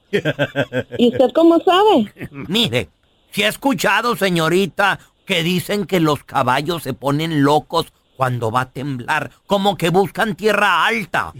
¿Y 0.97 1.09
usted 1.09 1.31
cómo 1.33 1.59
sabe? 1.59 2.11
Mire, 2.31 2.89
si 3.31 3.43
he 3.43 3.47
escuchado, 3.47 4.15
señorita, 4.15 4.99
que 5.25 5.43
dicen 5.43 5.85
que 5.85 5.99
los 5.99 6.23
caballos 6.23 6.83
se 6.83 6.93
ponen 6.93 7.43
locos 7.43 7.93
cuando 8.15 8.49
va 8.49 8.61
a 8.61 8.71
temblar, 8.71 9.29
como 9.45 9.77
que 9.77 9.91
buscan 9.91 10.35
tierra 10.35 10.87
alta. 10.87 11.33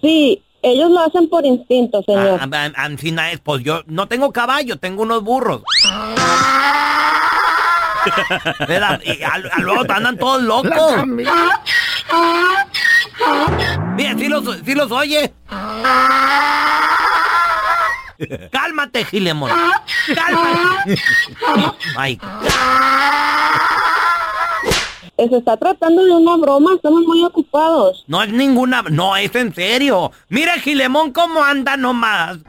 Sí, 0.00 0.42
ellos 0.62 0.90
lo 0.90 1.00
hacen 1.00 1.28
por 1.28 1.44
instinto, 1.44 2.02
señor. 2.04 2.38
Ah, 2.40 2.48
ah, 2.52 2.70
ah, 2.76 2.84
Ancina 2.84 3.30
es, 3.30 3.40
pues 3.40 3.62
yo 3.62 3.82
no 3.86 4.08
tengo 4.08 4.32
caballo, 4.32 4.78
tengo 4.78 5.02
unos 5.02 5.22
burros. 5.22 5.62
¿Verdad? 8.68 9.00
Y 9.04 9.22
al, 9.22 9.50
al 9.52 9.62
luego 9.62 9.84
andan 9.92 10.16
todos 10.16 10.42
locos. 10.42 11.06
Mira, 13.96 14.14
sí 14.16 14.28
los, 14.28 14.44
sí 14.64 14.74
los 14.74 14.90
oye. 14.90 15.32
Cálmate, 18.52 19.04
Gilemón. 19.04 19.50
Cálmate. 20.14 21.00
Ay, 21.96 22.20
Se 25.28 25.36
está 25.36 25.56
tratando 25.56 26.02
de 26.02 26.12
una 26.12 26.36
broma, 26.36 26.70
estamos 26.74 27.02
muy 27.02 27.22
ocupados. 27.24 28.04
no 28.06 28.22
es 28.22 28.32
ninguna, 28.32 28.82
no 28.90 29.16
es 29.16 29.34
en 29.34 29.54
serio. 29.54 30.12
Mira, 30.28 30.54
Gilemón, 30.54 31.12
cómo 31.12 31.44
anda 31.44 31.76
nomás. 31.76 32.38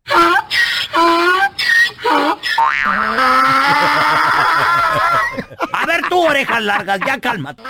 A 5.74 5.86
ver 5.86 6.02
tú, 6.10 6.20
orejas 6.20 6.62
largas, 6.64 7.00
ya 7.06 7.20
cálmate. 7.20 7.64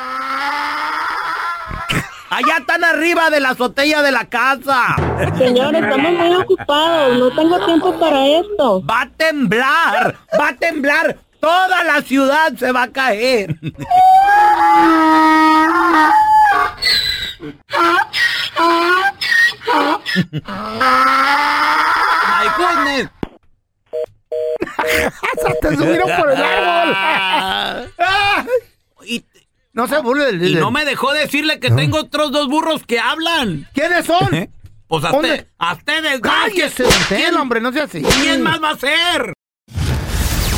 Allá 2.29 2.57
están 2.59 2.83
arriba 2.83 3.29
de 3.29 3.41
la 3.41 3.49
azotea 3.49 4.01
de 4.01 4.11
la 4.11 4.25
casa. 4.25 4.95
Señor, 5.37 5.75
estamos 5.75 6.13
muy 6.13 6.33
ocupados, 6.35 7.17
no 7.19 7.29
tengo 7.31 7.65
tiempo 7.65 7.99
para 7.99 8.25
esto. 8.25 8.81
Va 8.85 9.01
a 9.01 9.09
temblar, 9.09 10.15
va 10.39 10.47
a 10.47 10.55
temblar. 10.55 11.17
Toda 11.41 11.83
la 11.83 12.01
ciudad 12.03 12.53
se 12.57 12.71
va 12.71 12.83
a 12.83 12.91
caer. 12.91 13.57
My 21.11 22.47
goodness. 22.57 23.09
Te 25.61 25.75
subieron 25.75 26.09
por 26.17 26.31
el 26.31 26.41
árbol. 26.41 27.87
Y, 29.05 29.25
No 29.73 29.87
se 29.87 29.99
burle 30.01 30.25
del 30.25 30.47
y 30.47 30.55
no 30.55 30.71
me 30.71 30.85
dejó 30.85 31.11
decirle 31.13 31.59
que 31.59 31.71
tengo 31.71 31.99
otros 31.99 32.31
dos 32.31 32.47
burros 32.47 32.83
que 32.85 32.99
hablan. 32.99 33.67
¿Quiénes 33.73 34.05
son? 34.05 34.49
Pues 34.87 35.03
a, 35.05 35.09
¿Dónde? 35.09 35.29
usted- 35.31 35.47
a 35.57 35.73
ustedes. 35.73 36.19
Cállese, 36.21 36.85
Tela, 37.09 37.41
hombre, 37.41 37.61
no 37.61 37.71
sea 37.71 37.85
así. 37.85 38.01
¿Quién 38.01 38.41
más 38.41 38.61
va 38.61 38.71
a 38.71 38.77
ser? 38.77 39.33